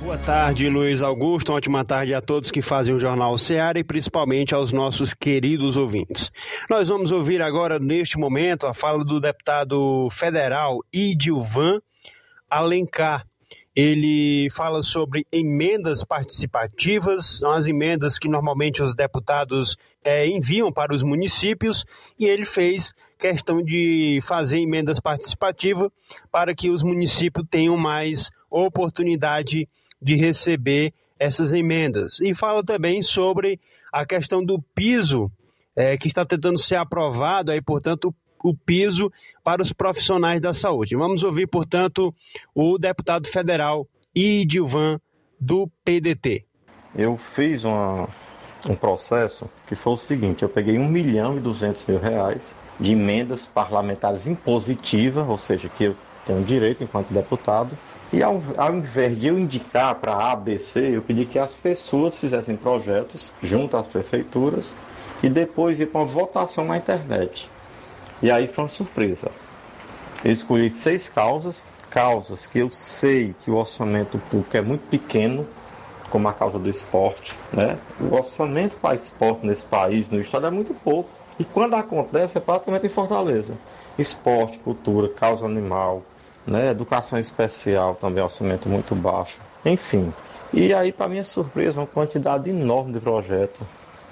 [0.00, 1.50] Boa tarde, Luiz Augusto.
[1.50, 5.76] Uma ótima tarde a todos que fazem o Jornal Seara e principalmente aos nossos queridos
[5.76, 6.32] ouvintes.
[6.70, 11.82] Nós vamos ouvir agora, neste momento, a fala do deputado federal Idilvan
[12.48, 13.26] Alencar.
[13.76, 20.94] Ele fala sobre emendas participativas, são as emendas que normalmente os deputados é, enviam para
[20.94, 21.84] os municípios,
[22.18, 25.90] e ele fez questão de fazer emendas participativas
[26.32, 29.68] para que os municípios tenham mais oportunidade de
[30.02, 32.20] receber essas emendas.
[32.20, 33.60] E fala também sobre
[33.92, 35.30] a questão do piso
[35.76, 39.12] é, que está tentando ser aprovado, aí, portanto, o piso
[39.44, 40.96] para os profissionais da saúde.
[40.96, 42.14] Vamos ouvir, portanto,
[42.54, 44.98] o deputado federal Idilvan
[45.38, 46.44] do PDT.
[46.96, 48.08] Eu fiz uma,
[48.68, 52.92] um processo que foi o seguinte: eu peguei 1 milhão e 200 mil reais de
[52.92, 57.76] emendas parlamentares impositivas, ou seja, que eu tenho direito enquanto deputado,
[58.12, 61.54] e ao, ao invés de eu indicar para A, B, C, eu pedi que as
[61.54, 64.76] pessoas fizessem projetos junto às prefeituras
[65.22, 67.48] e depois ir para uma votação na internet.
[68.20, 69.30] E aí foi uma surpresa.
[70.24, 75.46] Eu escolhi seis causas, causas que eu sei que o orçamento público é muito pequeno,
[76.10, 77.78] como a causa do esporte, né?
[78.00, 81.08] O orçamento para esporte nesse país, no estado, é muito pouco.
[81.38, 83.56] E quando acontece, é praticamente em Fortaleza.
[83.96, 86.02] Esporte, cultura, causa animal,
[86.46, 86.70] né?
[86.70, 89.38] Educação especial também, orçamento muito baixo.
[89.64, 90.12] Enfim.
[90.52, 93.60] E aí, para minha surpresa, uma quantidade enorme de projetos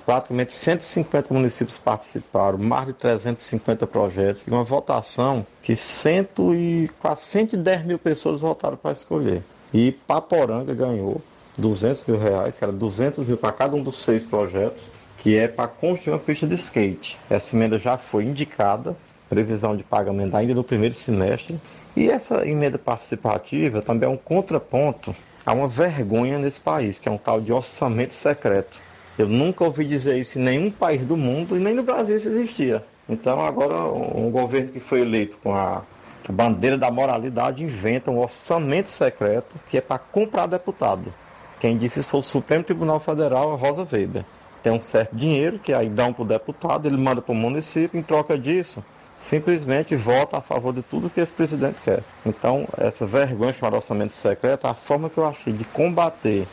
[0.09, 7.27] praticamente 150 municípios participaram, mais de 350 projetos, e uma votação que cento e, quase
[7.27, 9.43] 110 mil pessoas votaram para escolher.
[9.71, 11.21] E Paporanga ganhou
[11.59, 15.47] 200 mil reais, que era 200 mil para cada um dos seis projetos, que é
[15.47, 17.19] para construir uma pista de skate.
[17.29, 18.97] Essa emenda já foi indicada,
[19.29, 21.61] previsão de pagamento ainda no primeiro semestre.
[21.97, 25.15] E essa emenda participativa também é um contraponto
[25.45, 28.81] a uma vergonha nesse país, que é um tal de orçamento secreto.
[29.19, 32.29] Eu nunca ouvi dizer isso em nenhum país do mundo e nem no Brasil isso
[32.29, 32.85] existia.
[33.09, 35.83] Então agora um governo que foi eleito com a
[36.29, 41.13] bandeira da moralidade inventa um orçamento secreto que é para comprar deputado.
[41.59, 44.25] Quem disse isso foi o Supremo Tribunal Federal, Rosa Weber.
[44.63, 47.99] Tem um certo dinheiro que aí dão para o deputado, ele manda para o município,
[47.99, 48.85] em troca disso,
[49.19, 52.03] simplesmente vota a favor de tudo que esse presidente quer.
[52.25, 56.47] Então, essa vergonha chamada orçamento secreto, a forma que eu achei de combater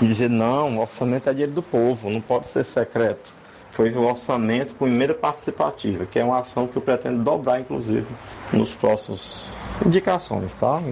[0.00, 3.34] e dizer não, orçamento é dinheiro do povo, não pode ser secreto.
[3.72, 8.06] Foi o orçamento com emenda participativa, que é uma ação que eu pretendo dobrar, inclusive,
[8.52, 9.48] nos próximos
[9.84, 10.82] indicações, tá?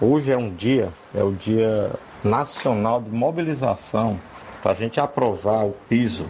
[0.00, 1.92] Hoje é um dia, é o dia
[2.22, 4.20] nacional de mobilização
[4.62, 6.26] para a gente aprovar o piso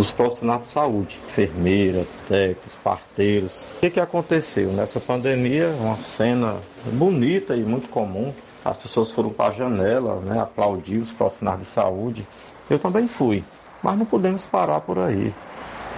[0.00, 3.66] dos profissionais de saúde, enfermeira, técnicos, parteiros.
[3.76, 5.68] O que, que aconteceu nessa pandemia?
[5.78, 6.56] Uma cena
[6.86, 8.32] bonita e muito comum
[8.64, 12.26] as pessoas foram para a janela, né, aplaudir os profissionais de saúde.
[12.68, 13.44] Eu também fui,
[13.82, 15.34] mas não podemos parar por aí.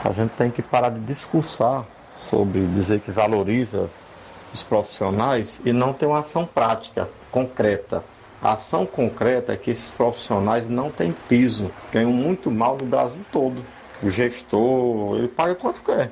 [0.05, 3.89] A gente tem que parar de discursar sobre dizer que valoriza
[4.53, 8.03] os profissionais e não ter uma ação prática, concreta.
[8.41, 13.25] A ação concreta é que esses profissionais não têm piso, ganham muito mal no Brasil
[13.31, 13.65] todo.
[14.03, 16.11] O gestor, ele paga quanto quer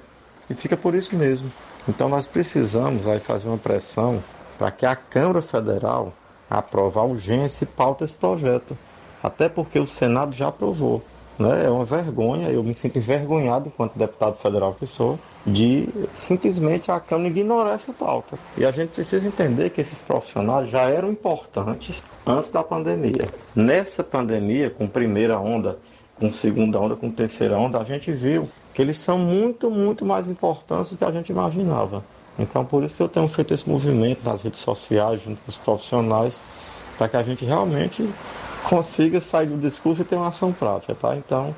[0.48, 1.50] e fica por isso mesmo.
[1.88, 4.22] Então nós precisamos aí fazer uma pressão
[4.58, 6.12] para que a Câmara Federal
[6.48, 8.76] aprovar urgência e pauta esse projeto.
[9.22, 11.02] Até porque o Senado já aprovou.
[11.38, 11.64] Né?
[11.64, 17.00] É uma vergonha, eu me sinto envergonhado enquanto deputado federal que sou, de simplesmente a
[17.00, 18.38] Câmara ignorar essa pauta.
[18.58, 23.26] E a gente precisa entender que esses profissionais já eram importantes antes da pandemia.
[23.56, 25.78] Nessa pandemia, com primeira onda,
[26.20, 30.28] com segunda onda, com terceira onda, a gente viu que eles são muito, muito mais
[30.28, 32.04] importantes do que a gente imaginava.
[32.38, 35.56] Então, por isso que eu tenho feito esse movimento nas redes sociais, junto com os
[35.56, 36.42] profissionais,
[36.96, 38.08] para que a gente realmente
[38.62, 41.16] consiga sair do discurso e ter uma ação prática, tá?
[41.16, 41.54] Então,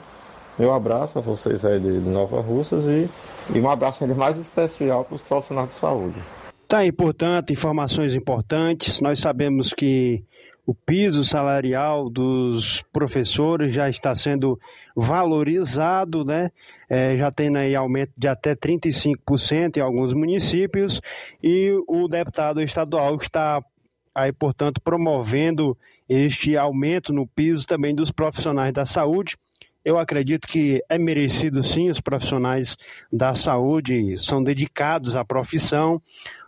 [0.59, 3.09] meu abraço a vocês aí de Nova Russas e,
[3.53, 6.23] e um abraço ainda mais especial para os profissionais de saúde.
[6.63, 9.01] Está aí, portanto, informações importantes.
[9.01, 10.25] Nós sabemos que
[10.65, 14.59] o piso salarial dos professores já está sendo
[14.95, 16.51] valorizado, né?
[16.89, 21.01] É, já tem aí aumento de até 35% em alguns municípios
[21.43, 23.63] e o deputado estadual está
[24.15, 25.77] aí, portanto, promovendo
[26.09, 29.37] este aumento no piso também dos profissionais da saúde.
[29.85, 32.77] Eu acredito que é merecido sim, os profissionais
[33.13, 36.01] da saúde são dedicados à profissão,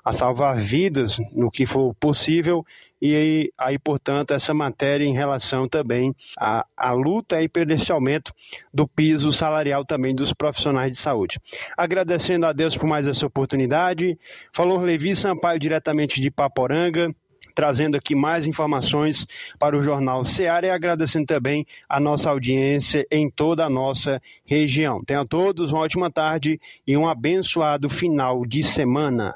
[0.04, 2.64] a salvar vidas no que for possível
[3.00, 8.32] e aí, portanto, essa matéria em relação também à, à luta e pelo esse aumento
[8.72, 11.40] do piso salarial também dos profissionais de saúde.
[11.76, 14.18] Agradecendo a Deus por mais essa oportunidade.
[14.52, 17.14] Falou Levi Sampaio diretamente de Paporanga
[17.54, 19.26] trazendo aqui mais informações
[19.58, 25.02] para o Jornal Seara e agradecendo também a nossa audiência em toda a nossa região.
[25.04, 29.32] Tenham todos uma ótima tarde e um abençoado final de semana.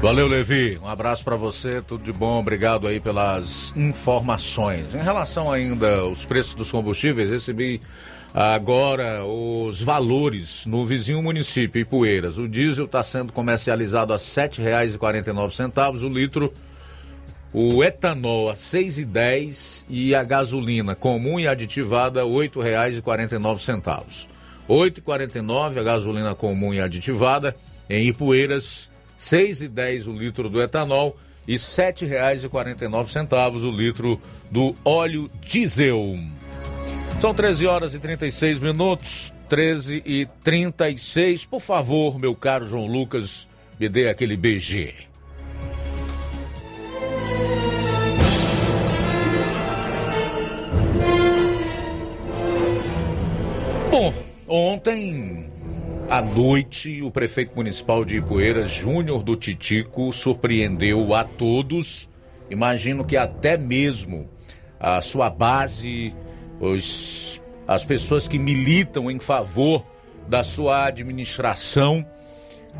[0.00, 0.78] Valeu, Levi.
[0.82, 2.40] Um abraço para você, tudo de bom.
[2.40, 4.94] Obrigado aí pelas informações.
[4.94, 7.82] Em relação ainda aos preços dos combustíveis, recebi
[8.32, 12.38] agora os valores no vizinho município, Ipueiras.
[12.38, 16.50] O diesel está sendo comercializado a R$ 7,49 o litro
[17.52, 24.26] o etanol a 6,10 e a gasolina comum e aditivada R$ 8,49.
[24.66, 27.54] R$ 8,49 a gasolina comum e aditivada
[27.88, 31.14] em Ipueiras, R$ 6,10 o litro do etanol
[31.46, 34.18] e R$ 7,49 o litro
[34.50, 36.16] do óleo diesel.
[37.20, 41.44] São 13 horas e 36 minutos, 13 e 36.
[41.44, 43.46] Por favor, meu caro João Lucas,
[43.78, 44.94] me dê aquele BG.
[53.90, 54.14] Bom,
[54.48, 55.49] ontem
[56.10, 62.10] à noite, o prefeito municipal de Ipueiras, Júnior do Titico, surpreendeu a todos.
[62.50, 64.28] Imagino que até mesmo
[64.80, 66.12] a sua base,
[66.58, 69.86] os, as pessoas que militam em favor
[70.28, 72.04] da sua administração,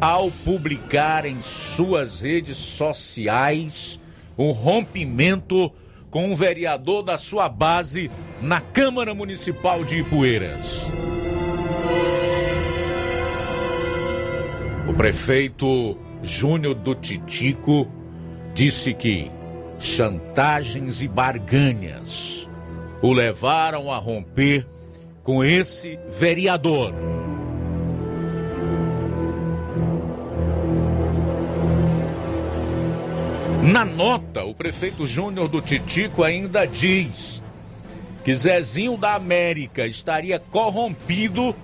[0.00, 4.00] ao publicar em suas redes sociais
[4.36, 5.72] o rompimento
[6.10, 8.10] com um vereador da sua base
[8.42, 10.92] na Câmara Municipal de Ipueiras.
[14.88, 17.86] O prefeito Júnior do Titico
[18.54, 19.30] disse que
[19.78, 22.48] chantagens e barganhas
[23.02, 24.66] o levaram a romper
[25.22, 26.92] com esse vereador.
[33.62, 37.42] Na nota, o prefeito Júnior do Titico ainda diz
[38.24, 41.54] que Zezinho da América estaria corrompido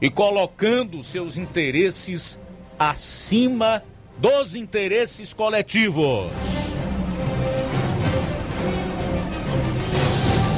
[0.00, 2.40] e colocando seus interesses
[2.90, 3.82] acima
[4.18, 6.32] dos interesses coletivos.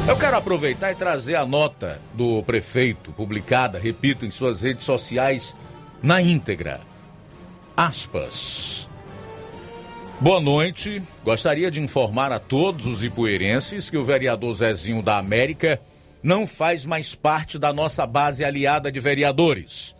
[0.08, 5.58] Eu quero aproveitar e trazer a nota do prefeito, publicada, repito, em suas redes sociais,
[6.02, 6.80] na íntegra.
[7.76, 8.88] Aspas.
[10.20, 11.02] Boa noite.
[11.24, 15.80] Gostaria de informar a todos os ipueirenses que o vereador Zezinho da América
[16.22, 19.94] não faz mais parte da nossa base aliada de vereadores.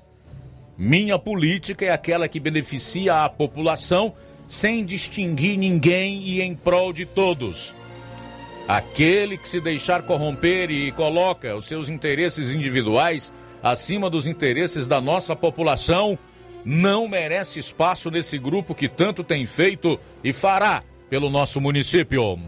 [0.77, 4.13] Minha política é aquela que beneficia a população
[4.49, 7.77] sem distinguir ninguém e em prol de todos.
[8.67, 13.33] Aquele que se deixar corromper e coloca os seus interesses individuais
[13.63, 16.19] acima dos interesses da nossa população
[16.65, 22.39] não merece espaço nesse grupo que tanto tem feito e fará pelo nosso município.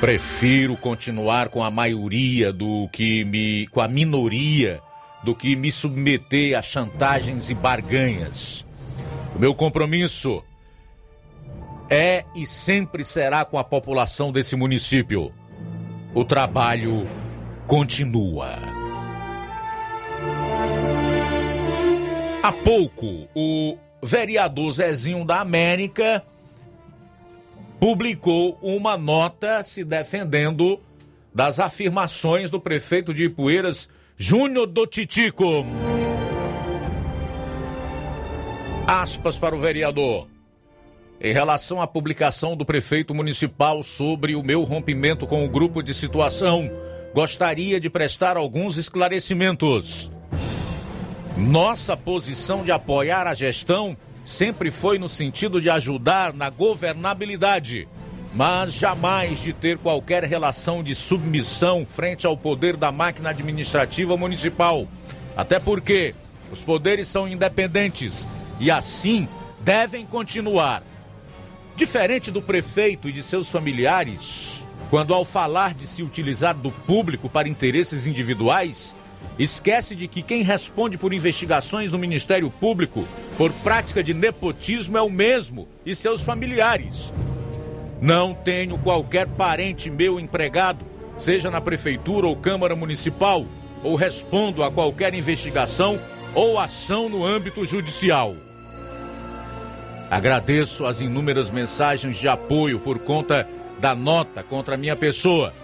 [0.00, 3.66] Prefiro continuar com a maioria do que me.
[3.68, 4.80] com a minoria
[5.24, 8.64] do que me submeter a chantagens e barganhas.
[9.34, 10.44] O meu compromisso
[11.90, 15.32] é e sempre será com a população desse município.
[16.14, 17.08] O trabalho
[17.66, 18.58] continua.
[22.42, 26.22] Há pouco, o vereador Zezinho da América
[27.80, 30.78] publicou uma nota se defendendo
[31.34, 35.66] das afirmações do prefeito de Ipueiras, Júnior do Titico.
[38.86, 40.28] Aspas para o vereador.
[41.20, 45.92] Em relação à publicação do prefeito municipal sobre o meu rompimento com o grupo de
[45.92, 46.70] situação,
[47.12, 50.12] gostaria de prestar alguns esclarecimentos.
[51.36, 57.88] Nossa posição de apoiar a gestão sempre foi no sentido de ajudar na governabilidade,
[58.34, 64.88] mas jamais de ter qualquer relação de submissão frente ao poder da máquina administrativa municipal.
[65.36, 66.14] Até porque
[66.54, 68.28] Os poderes são independentes
[68.60, 69.28] e assim
[69.60, 70.84] devem continuar.
[71.74, 77.28] Diferente do prefeito e de seus familiares, quando ao falar de se utilizar do público
[77.28, 78.94] para interesses individuais,
[79.36, 83.04] esquece de que quem responde por investigações no Ministério Público
[83.36, 87.12] por prática de nepotismo é o mesmo e seus familiares.
[88.04, 90.84] Não tenho qualquer parente meu empregado,
[91.16, 93.46] seja na prefeitura ou Câmara Municipal,
[93.82, 95.98] ou respondo a qualquer investigação
[96.34, 98.36] ou ação no âmbito judicial.
[100.10, 103.48] Agradeço as inúmeras mensagens de apoio por conta
[103.80, 105.54] da nota contra minha pessoa.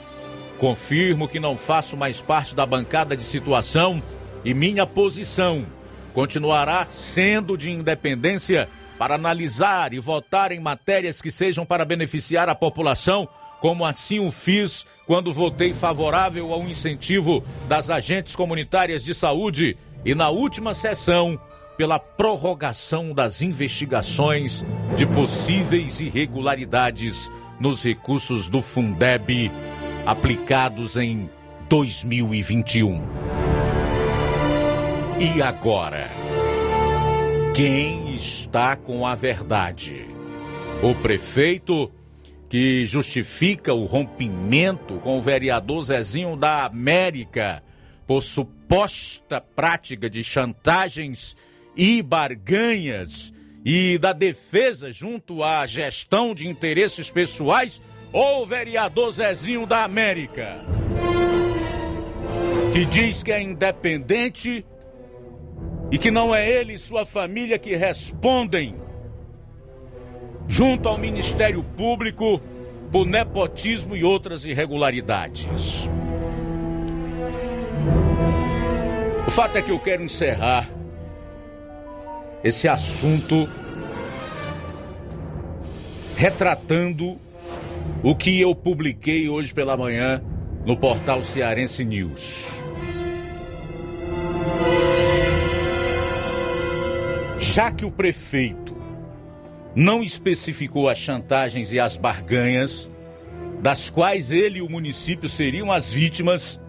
[0.57, 4.03] Confirmo que não faço mais parte da bancada de situação
[4.47, 5.67] e minha posição
[6.15, 8.67] continuará sendo de independência
[9.01, 13.27] para analisar e votar em matérias que sejam para beneficiar a população,
[13.59, 19.75] como assim o fiz quando votei favorável ao incentivo das agentes comunitárias de saúde
[20.05, 21.41] e na última sessão
[21.79, 24.67] pela prorrogação das investigações
[24.99, 29.51] de possíveis irregularidades nos recursos do Fundeb
[30.05, 31.31] aplicados em
[31.71, 33.03] 2021.
[35.19, 36.11] E agora?
[37.55, 40.07] Quem está com a verdade?
[40.83, 41.91] O prefeito
[42.51, 47.63] que justifica o rompimento com o vereador Zezinho da América
[48.07, 51.35] por suposta prática de chantagens
[51.75, 53.33] e barganhas
[53.65, 57.81] e da defesa junto à gestão de interesses pessoais
[58.13, 60.59] ou o vereador Zezinho da América,
[62.73, 64.67] que diz que é independente
[65.91, 68.75] e que não é ele e sua família que respondem
[70.47, 72.41] junto ao Ministério Público
[72.91, 75.89] por nepotismo e outras irregularidades.
[79.27, 80.69] O fato é que eu quero encerrar
[82.43, 83.49] esse assunto
[86.17, 87.19] retratando
[88.03, 90.23] o que eu publiquei hoje pela manhã
[90.67, 92.60] no portal Cearense News.
[97.41, 98.77] Já que o prefeito
[99.75, 102.91] não especificou as chantagens e as barganhas,
[103.63, 106.61] das quais ele e o município seriam as vítimas,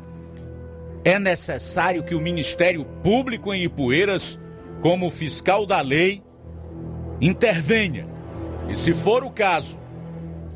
[1.03, 4.39] é necessário que o Ministério Público em Ipueiras,
[4.79, 6.23] como fiscal da lei,
[7.19, 8.07] intervenha.
[8.69, 9.77] E, se for o caso,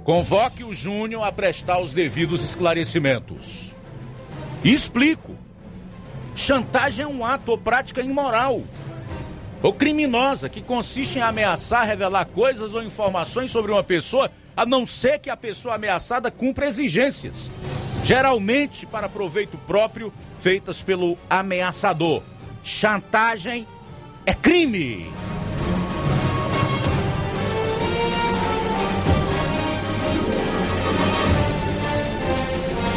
[0.05, 3.75] convoque o Júnior a prestar os devidos esclarecimentos.
[4.63, 5.35] E explico:
[6.33, 8.63] chantagem é um ato ou prática imoral
[9.61, 14.85] ou criminosa que consiste em ameaçar, revelar coisas ou informações sobre uma pessoa, a não
[14.85, 17.49] ser que a pessoa ameaçada cumpra exigências,
[18.03, 22.21] geralmente para proveito próprio, feitas pelo ameaçador.
[22.63, 23.67] Chantagem
[24.25, 25.11] é crime.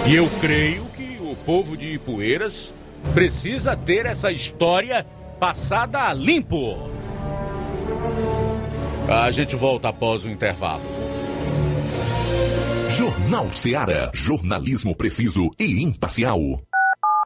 [0.06, 2.72] E eu creio que o povo de Ipueiras
[3.12, 5.06] precisa ter essa história
[5.39, 6.90] passada a limpo.
[9.09, 10.82] A gente volta após o intervalo.
[12.89, 14.10] Jornal Seara.
[14.12, 16.40] Jornalismo preciso e imparcial.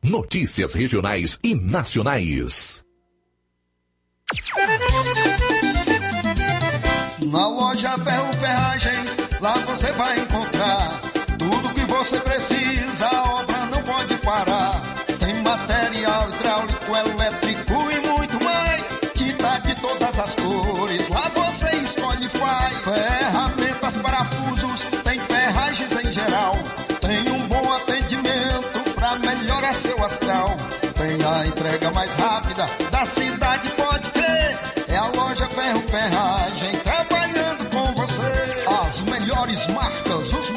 [0.02, 2.84] Notícias regionais e nacionais.
[7.26, 11.01] Na loja Ferro Ferragens, lá você vai encontrar
[11.39, 13.21] tudo que você precisa.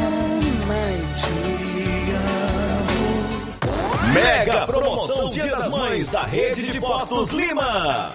[0.00, 1.28] mamãe, te
[3.68, 4.12] amo.
[4.12, 8.14] Mega promoção Dia das Mães da Rede de Postos Lima.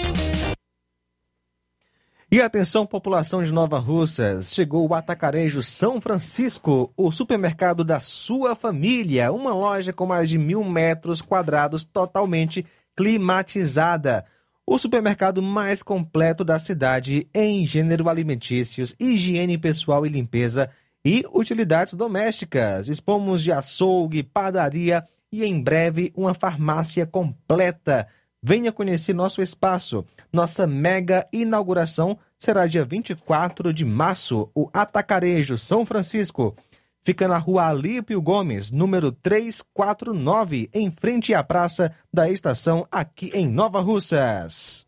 [2.33, 8.55] E atenção, população de Nova Russas, chegou o Atacarejo São Francisco, o supermercado da sua
[8.55, 14.23] família, uma loja com mais de mil metros quadrados totalmente climatizada.
[14.65, 20.69] O supermercado mais completo da cidade em gênero alimentícios, higiene pessoal e limpeza
[21.03, 22.87] e utilidades domésticas.
[22.87, 28.07] Expomos de açougue, padaria e em breve uma farmácia completa.
[28.43, 30.03] Venha conhecer nosso espaço.
[30.33, 36.55] Nossa mega inauguração será dia 24 de março, o Atacarejo São Francisco.
[37.03, 43.47] Fica na rua Alípio Gomes, número 349, em frente à praça da estação, aqui em
[43.47, 44.87] Nova Russas.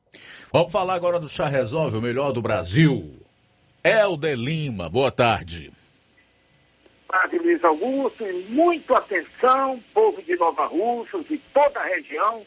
[0.51, 3.19] Vamos falar agora do Chá Resolve, o melhor do Brasil.
[3.83, 5.71] Helder Lima, boa tarde.
[7.07, 12.43] Boa tarde, Luiz Augusto, e muito atenção, povo de Nova Russas e toda a região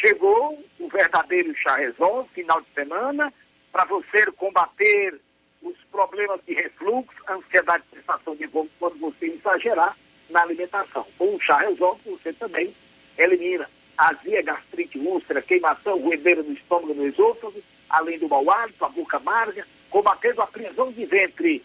[0.00, 3.32] Chegou o verdadeiro chá resolve, final de semana,
[3.72, 5.18] para você combater
[5.62, 9.96] os problemas de refluxo, ansiedade, sensação de vômito quando você exagerar
[10.28, 11.06] na alimentação.
[11.16, 12.74] Com o chá resolve, você também
[13.16, 18.90] elimina azia, gastrite, úlcera, queimação, ruedeira no estômago, no esôfago, além do mau hálito, a
[18.90, 21.64] boca amarga, combatendo a prisão de ventre,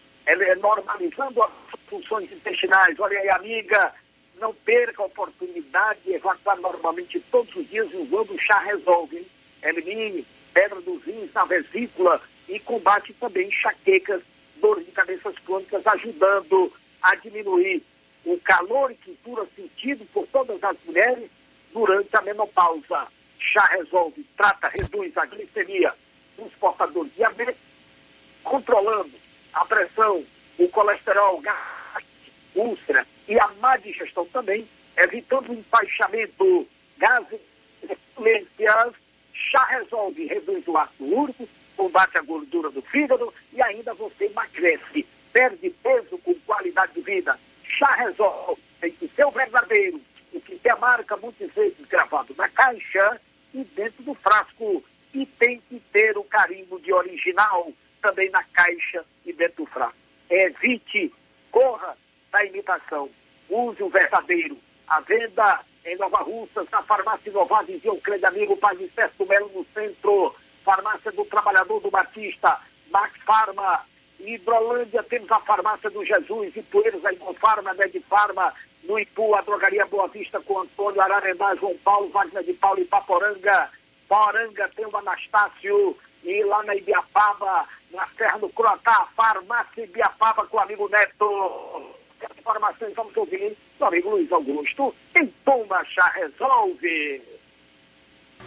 [0.58, 1.52] normalizando as
[1.86, 2.98] funções intestinais.
[2.98, 3.92] Olha aí, amiga,
[4.42, 9.18] não perca a oportunidade de evacuar normalmente todos os dias usando o chá resolve.
[9.18, 9.26] Hein?
[9.62, 14.20] Elimine pedra dos rins na vesícula e combate também enxaquecas,
[14.56, 17.82] dores de cabeças crônicas, ajudando a diminuir
[18.24, 21.30] o calor e quintura sentido por todas as mulheres
[21.72, 23.06] durante a menopausa.
[23.38, 25.94] Chá resolve, trata, reduz a glicemia
[26.36, 27.60] dos portadores de diabetes,
[28.42, 29.12] controlando
[29.52, 30.24] a pressão,
[30.58, 32.04] o colesterol, gás
[32.54, 34.66] úlcera e a má digestão também,
[34.96, 36.66] evitando o empaixamento,
[36.98, 37.40] gases,
[39.32, 45.06] chá resolve, reduz o ácido úrico, combate a gordura do fígado e ainda você emagrece,
[45.32, 47.38] perde peso com qualidade de vida.
[47.64, 50.00] Chá resolve, tem que ser o verdadeiro,
[50.32, 53.20] o que tem a marca muitas vezes gravado na caixa
[53.54, 54.84] e dentro do frasco.
[55.14, 57.70] E tem que ter o carimbo de original
[58.00, 59.96] também na caixa e dentro do frasco.
[60.30, 61.12] Evite,
[61.50, 61.96] corra
[62.46, 63.08] imitação.
[63.48, 64.56] Use o verdadeiro.
[64.88, 69.50] A venda em Nova Russa, na farmácia Inovada, dizia o grande amigo Padre Sérgio Melo
[69.54, 70.34] no centro.
[70.64, 72.56] Farmácia do Trabalhador do Batista,
[72.88, 73.84] Max Farma,
[74.20, 78.54] Hidrolândia, temos a farmácia do Jesus, Ipueiros, a Imofarma, Medifarma,
[78.84, 82.84] no Ipu, a drogaria Boa Vista com Antônio Ararendá, João Paulo, Wagner de Paulo e
[82.84, 83.70] Paporanga.
[84.08, 90.56] Poranga tem o Anastácio, e lá na Ibiapaba, na Serra do Croatá, farmácia Ibiapaba com
[90.56, 92.01] o amigo Neto.
[92.38, 94.94] Informações vamos ouvir do amigo Luiz Augusto.
[95.14, 97.22] Em Pomba Chá Resolve.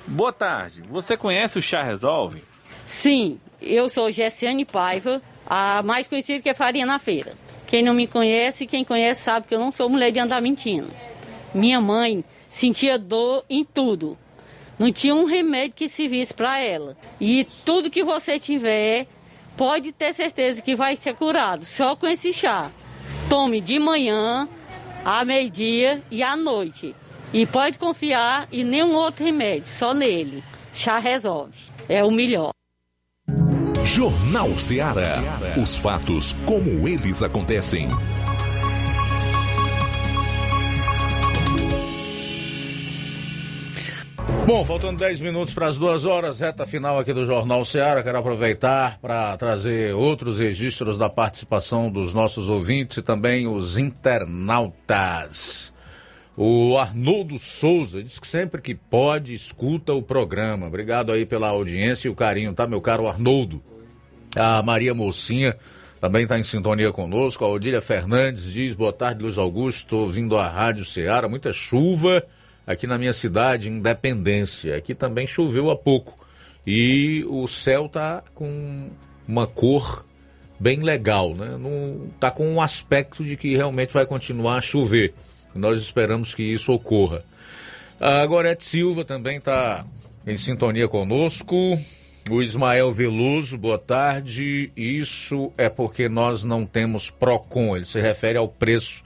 [0.07, 0.81] Boa tarde.
[0.83, 2.43] Você conhece o Chá Resolve?
[2.83, 7.33] Sim, eu sou Gessiane Paiva, a mais conhecida que é Farinha na Feira.
[7.67, 10.91] Quem não me conhece, quem conhece sabe que eu não sou mulher de andar mentindo.
[11.53, 14.17] Minha mãe sentia dor em tudo.
[14.77, 16.95] Não tinha um remédio que servisse para ela.
[17.19, 19.07] E tudo que você tiver,
[19.57, 22.69] pode ter certeza que vai ser curado, só com esse chá.
[23.29, 24.47] Tome de manhã,
[25.03, 26.95] à meio-dia e à noite.
[27.33, 30.43] E pode confiar em nenhum outro remédio, só nele.
[30.71, 31.57] Chá resolve.
[31.89, 32.51] É o melhor.
[33.83, 35.21] Jornal Ceará.
[35.61, 37.89] Os fatos como eles acontecem.
[44.45, 48.03] Bom, faltando 10 minutos para as duas horas, reta final aqui do Jornal Ceará.
[48.03, 55.73] Quero aproveitar para trazer outros registros da participação dos nossos ouvintes e também os internautas.
[56.37, 60.67] O Arnoldo Souza diz que sempre que pode escuta o programa.
[60.67, 63.63] Obrigado aí pela audiência e o carinho, tá, meu caro Arnoldo?
[64.37, 65.55] A Maria Mocinha
[65.99, 67.43] também está em sintonia conosco.
[67.43, 71.27] A Odília Fernandes diz: boa tarde, Luiz Augusto, ouvindo a Rádio Ceará.
[71.27, 72.23] Muita chuva
[72.65, 74.75] aqui na minha cidade, Independência.
[74.75, 76.17] Aqui também choveu há pouco.
[76.65, 78.89] E o céu tá com
[79.27, 80.05] uma cor
[80.59, 81.57] bem legal, né?
[81.59, 85.13] Não tá com um aspecto de que realmente vai continuar a chover.
[85.53, 87.23] Nós esperamos que isso ocorra.
[87.99, 89.85] A Gorete Silva também está
[90.25, 91.55] em sintonia conosco.
[92.29, 94.71] O Ismael Veloso, boa tarde.
[94.75, 97.75] Isso é porque nós não temos PROCON.
[97.75, 99.03] Ele se refere ao preço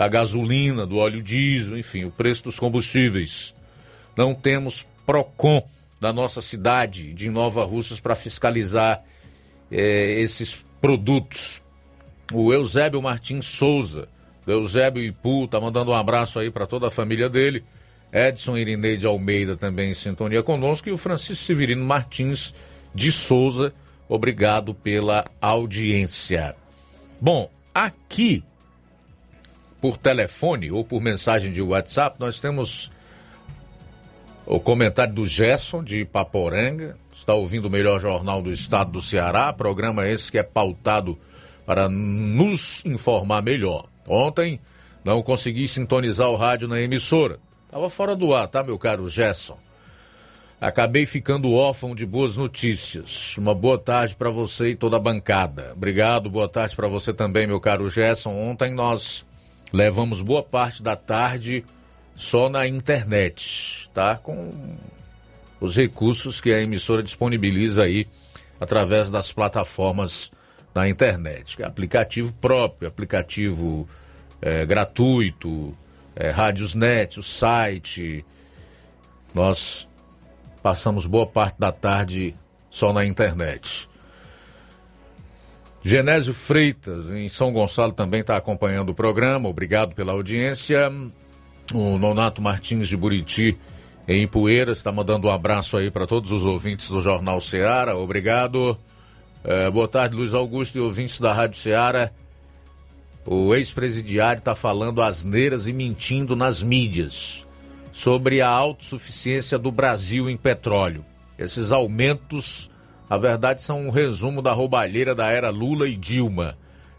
[0.00, 3.54] da gasolina, do óleo diesel, enfim, o preço dos combustíveis.
[4.16, 5.62] Não temos PROCON
[6.00, 9.04] da nossa cidade de Nova Russas para fiscalizar
[9.70, 11.62] eh, esses produtos.
[12.32, 14.08] O Eusébio Martins Souza,
[14.46, 17.62] do Eusébio Ipu, tá mandando um abraço aí para toda a família dele.
[18.10, 22.54] Edson Irineide Almeida também em sintonia conosco e o Francisco Severino Martins
[22.94, 23.74] de Souza,
[24.08, 26.56] obrigado pela audiência.
[27.20, 28.42] Bom, aqui
[29.80, 32.90] por telefone ou por mensagem de WhatsApp, nós temos
[34.46, 39.52] o comentário do Gerson de Paporanga, está ouvindo o melhor jornal do estado do Ceará,
[39.52, 41.18] programa esse que é pautado
[41.64, 43.86] para nos informar melhor.
[44.08, 44.60] Ontem
[45.04, 47.38] não consegui sintonizar o rádio na emissora.
[47.66, 49.56] Estava fora do ar, tá, meu caro Gerson?
[50.60, 53.36] Acabei ficando órfão de boas notícias.
[53.38, 55.72] Uma boa tarde para você e toda a bancada.
[55.74, 58.30] Obrigado, boa tarde para você também, meu caro Gerson.
[58.30, 59.24] Ontem nós
[59.72, 61.64] levamos boa parte da tarde
[62.14, 64.16] só na internet, tá?
[64.16, 64.76] Com
[65.60, 68.06] os recursos que a emissora disponibiliza aí
[68.58, 70.30] através das plataformas
[70.72, 71.62] da internet.
[71.62, 73.88] Aplicativo próprio, aplicativo
[74.40, 75.76] é, gratuito,
[76.14, 78.24] é, Rádiosnet, o site.
[79.34, 79.88] Nós
[80.62, 82.34] passamos boa parte da tarde
[82.70, 83.89] só na internet.
[85.82, 89.48] Genésio Freitas, em São Gonçalo, também está acompanhando o programa.
[89.48, 90.92] Obrigado pela audiência.
[91.72, 93.56] O Nonato Martins de Buriti,
[94.06, 97.96] em Poeiras, está mandando um abraço aí para todos os ouvintes do Jornal Seara.
[97.96, 98.76] Obrigado.
[99.42, 102.12] É, boa tarde, Luiz Augusto e ouvintes da Rádio Seara.
[103.24, 107.46] O ex-presidiário está falando asneiras e mentindo nas mídias
[107.92, 111.04] sobre a autossuficiência do Brasil em petróleo.
[111.38, 112.70] Esses aumentos
[113.10, 116.56] a verdade são um resumo da roubalheira da era Lula e Dilma.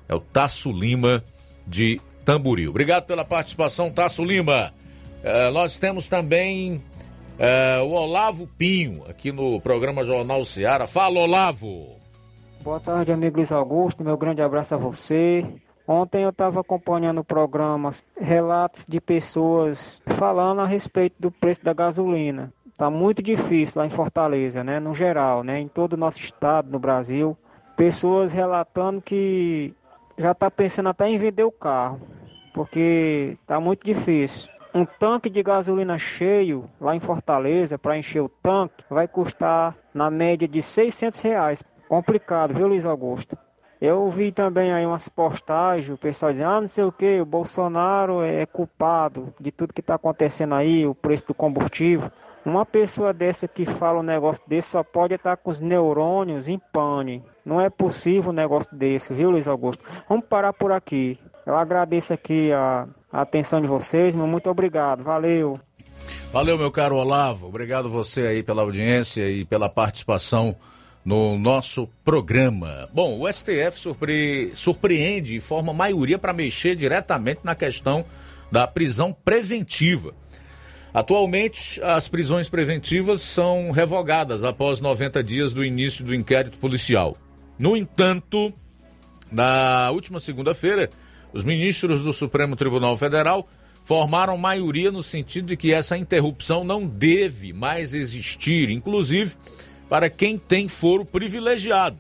[0.10, 1.24] É o Tasso Lima
[1.66, 2.72] de Tamboril.
[2.72, 4.74] Obrigado pela participação, Tasso Lima.
[5.24, 6.84] É, nós temos também
[7.40, 10.86] é, o Olavo Pinho aqui no programa Jornal Seara.
[10.86, 11.96] Fala, Olavo!
[12.62, 14.04] Boa tarde, amigo Luiz Augusto.
[14.04, 15.46] Meu grande abraço a você.
[15.88, 22.52] Ontem eu estava acompanhando programas, relatos de pessoas falando a respeito do preço da gasolina.
[22.82, 24.80] Está muito difícil lá em Fortaleza, né?
[24.80, 25.60] No geral, né?
[25.60, 27.38] Em todo o nosso estado, no Brasil.
[27.78, 29.76] Pessoas relatando que
[30.18, 32.02] já está pensando até em vender o carro,
[32.56, 34.50] porque está muito difícil.
[34.74, 40.10] Um tanque de gasolina cheio lá em Fortaleza, para encher o tanque, vai custar na
[40.10, 41.64] média de 600 reais.
[41.88, 43.38] Complicado, viu, Luiz Augusto?
[43.80, 47.26] Eu vi também aí umas postagens, o pessoal dizendo, ah, não sei o que, o
[47.26, 52.12] Bolsonaro é culpado de tudo que está acontecendo aí, o preço do combustível.
[52.44, 56.60] Uma pessoa dessa que fala um negócio desse só pode estar com os neurônios em
[56.72, 57.24] pane.
[57.46, 59.84] Não é possível um negócio desse, viu, Luiz Augusto?
[60.10, 61.20] Vamos parar por aqui.
[61.46, 65.04] Eu agradeço aqui a, a atenção de vocês, meu muito obrigado.
[65.04, 65.60] Valeu.
[66.34, 67.48] Valeu, meu caro Olavo.
[67.48, 70.56] Obrigado você aí pela audiência e pela participação
[71.06, 72.90] no nosso programa.
[72.94, 74.52] Bom, o STF surpre...
[74.56, 78.06] surpreende e forma maioria para mexer diretamente na questão
[78.52, 80.14] da prisão preventiva.
[80.94, 87.18] Atualmente, as prisões preventivas são revogadas após 90 dias do início do inquérito policial.
[87.58, 88.54] No entanto,
[89.32, 90.90] na última segunda-feira,
[91.32, 93.48] os ministros do Supremo Tribunal Federal
[93.84, 99.36] formaram maioria no sentido de que essa interrupção não deve mais existir, inclusive
[99.90, 101.98] para quem tem foro privilegiado.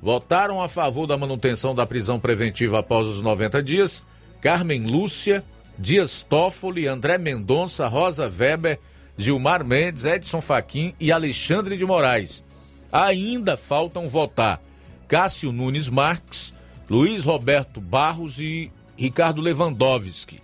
[0.00, 4.04] Votaram a favor da manutenção da prisão preventiva após os 90 dias
[4.42, 5.44] Carmen Lúcia,
[5.78, 8.78] Dias Toffoli, André Mendonça, Rosa Weber,
[9.16, 12.42] Gilmar Mendes, Edson Fachin e Alexandre de Moraes.
[12.90, 14.60] Ainda faltam votar
[15.08, 16.52] Cássio Nunes Marques,
[16.88, 20.40] Luiz Roberto Barros e Ricardo Lewandowski.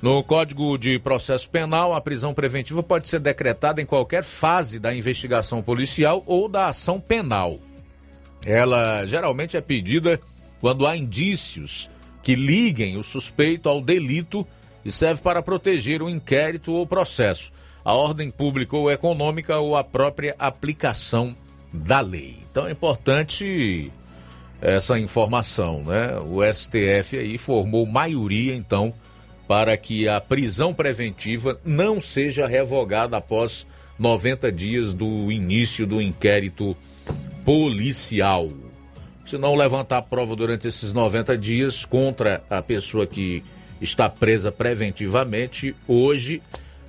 [0.00, 4.94] No Código de Processo Penal, a prisão preventiva pode ser decretada em qualquer fase da
[4.94, 7.58] investigação policial ou da ação penal.
[8.44, 10.20] Ela geralmente é pedida
[10.60, 11.90] quando há indícios
[12.26, 14.44] que liguem o suspeito ao delito
[14.84, 17.52] e serve para proteger o inquérito ou processo,
[17.84, 21.36] a ordem pública ou econômica ou a própria aplicação
[21.72, 22.36] da lei.
[22.50, 23.92] Então é importante
[24.60, 26.18] essa informação, né?
[26.18, 28.92] O STF aí formou maioria então
[29.46, 36.76] para que a prisão preventiva não seja revogada após 90 dias do início do inquérito
[37.44, 38.50] policial.
[39.26, 43.42] Se não levantar prova durante esses 90 dias contra a pessoa que
[43.80, 46.40] está presa preventivamente, hoje,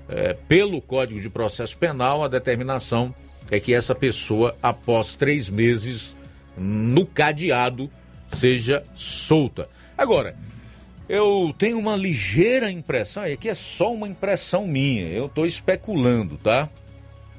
[0.07, 3.13] é, pelo Código de Processo Penal, a determinação
[3.49, 6.15] é que essa pessoa, após três meses
[6.55, 7.89] no cadeado,
[8.31, 9.67] seja solta.
[9.97, 10.35] Agora,
[11.09, 16.37] eu tenho uma ligeira impressão, e aqui é só uma impressão minha, eu estou especulando,
[16.37, 16.69] tá?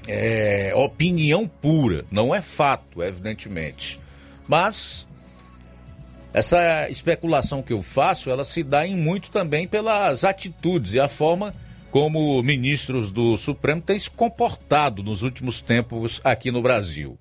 [0.09, 4.01] É opinião pura, não é fato, evidentemente.
[4.49, 5.07] Mas
[6.33, 11.09] essa especulação que eu faço, ela se dá em muito também pelas atitudes e a
[11.09, 11.55] forma
[11.91, 17.19] como ministros do Supremo têm se comportado nos últimos tempos aqui no Brasil.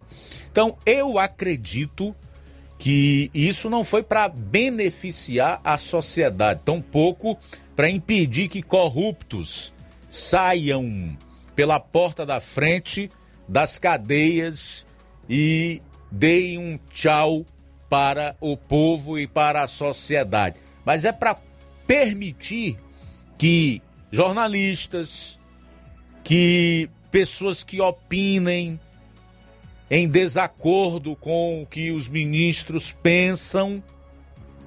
[0.52, 2.16] Então, eu acredito
[2.78, 7.38] que isso não foi para beneficiar a sociedade, tampouco
[7.76, 9.74] para impedir que corruptos
[10.10, 11.18] saiam
[11.56, 13.10] pela porta da frente
[13.48, 14.86] das cadeias
[15.30, 15.82] e
[16.18, 17.46] deem um tchau
[17.90, 20.58] para o povo e para a sociedade.
[20.84, 21.38] Mas é para
[21.86, 22.78] permitir
[23.38, 23.82] que
[24.12, 25.40] jornalistas,
[26.24, 28.80] que pessoas que opinem,
[29.90, 33.82] em desacordo com o que os ministros pensam,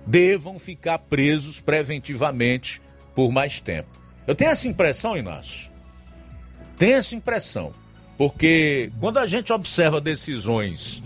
[0.07, 2.81] devam ficar presos preventivamente
[3.15, 3.89] por mais tempo.
[4.27, 5.69] Eu tenho essa impressão, Inácio.
[6.79, 7.73] Tenho essa impressão.
[8.17, 11.03] Porque quando a gente observa decisões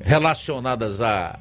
[0.00, 1.38] relacionadas a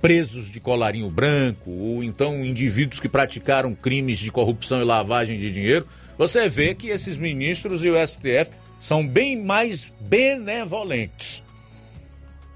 [0.00, 5.52] presos de colarinho branco, ou então indivíduos que praticaram crimes de corrupção e lavagem de
[5.52, 5.86] dinheiro,
[6.16, 8.50] você vê que esses ministros e o STF
[8.80, 11.44] são bem mais benevolentes.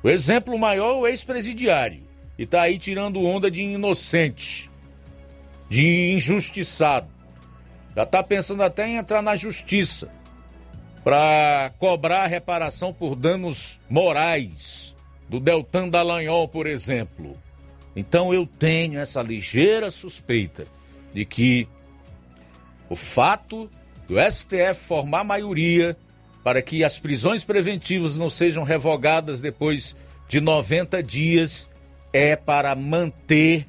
[0.02, 2.02] O exemplo maior é o ex-presidiário,
[2.38, 4.70] e está aí tirando onda de inocente,
[5.68, 7.08] de injustiçado.
[7.94, 10.10] Já está pensando até em entrar na justiça
[11.04, 14.83] para cobrar reparação por danos morais
[15.28, 17.36] do Deltan Dallagnol, por exemplo.
[17.96, 20.66] Então eu tenho essa ligeira suspeita
[21.12, 21.68] de que
[22.88, 23.70] o fato
[24.06, 25.96] do STF formar maioria
[26.42, 29.96] para que as prisões preventivas não sejam revogadas depois
[30.28, 31.70] de 90 dias
[32.12, 33.66] é para manter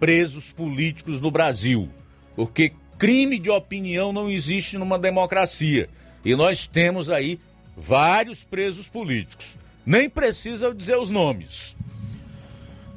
[0.00, 1.88] presos políticos no Brasil.
[2.34, 5.88] Porque crime de opinião não existe numa democracia.
[6.24, 7.38] E nós temos aí
[7.76, 9.57] vários presos políticos.
[9.88, 11.74] Nem precisa eu dizer os nomes.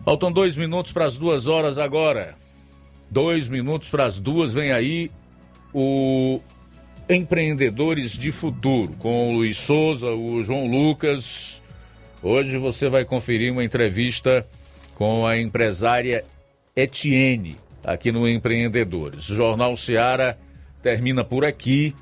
[0.04, 2.36] Faltam dois minutos para as duas horas agora.
[3.10, 5.10] Dois minutos para as duas, vem aí
[5.74, 6.42] o
[7.10, 11.62] Empreendedores de Futuro, com o Luiz Souza, o João Lucas.
[12.22, 14.46] Hoje você vai conferir uma entrevista
[14.94, 16.26] com a empresária
[16.76, 17.56] Etienne,
[17.86, 19.30] aqui no Empreendedores.
[19.30, 20.38] O Jornal Seara
[20.82, 21.96] termina por aqui.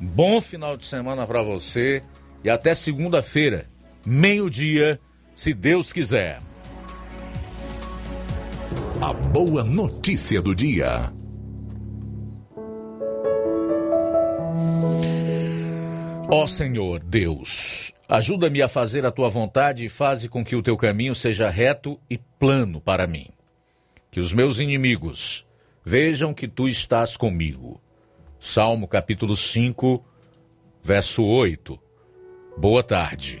[0.00, 2.02] Bom final de semana para você
[2.42, 3.68] e até segunda-feira,
[4.06, 5.00] meio-dia,
[5.34, 6.40] se Deus quiser.
[9.00, 11.12] A boa notícia do dia.
[16.28, 20.76] Ó Senhor Deus, ajuda-me a fazer a tua vontade e faze com que o teu
[20.76, 23.28] caminho seja reto e plano para mim.
[24.10, 25.44] Que os meus inimigos
[25.84, 27.80] vejam que tu estás comigo.
[28.38, 30.04] Salmo capítulo 5,
[30.82, 31.78] verso 8.
[32.56, 33.40] Boa tarde.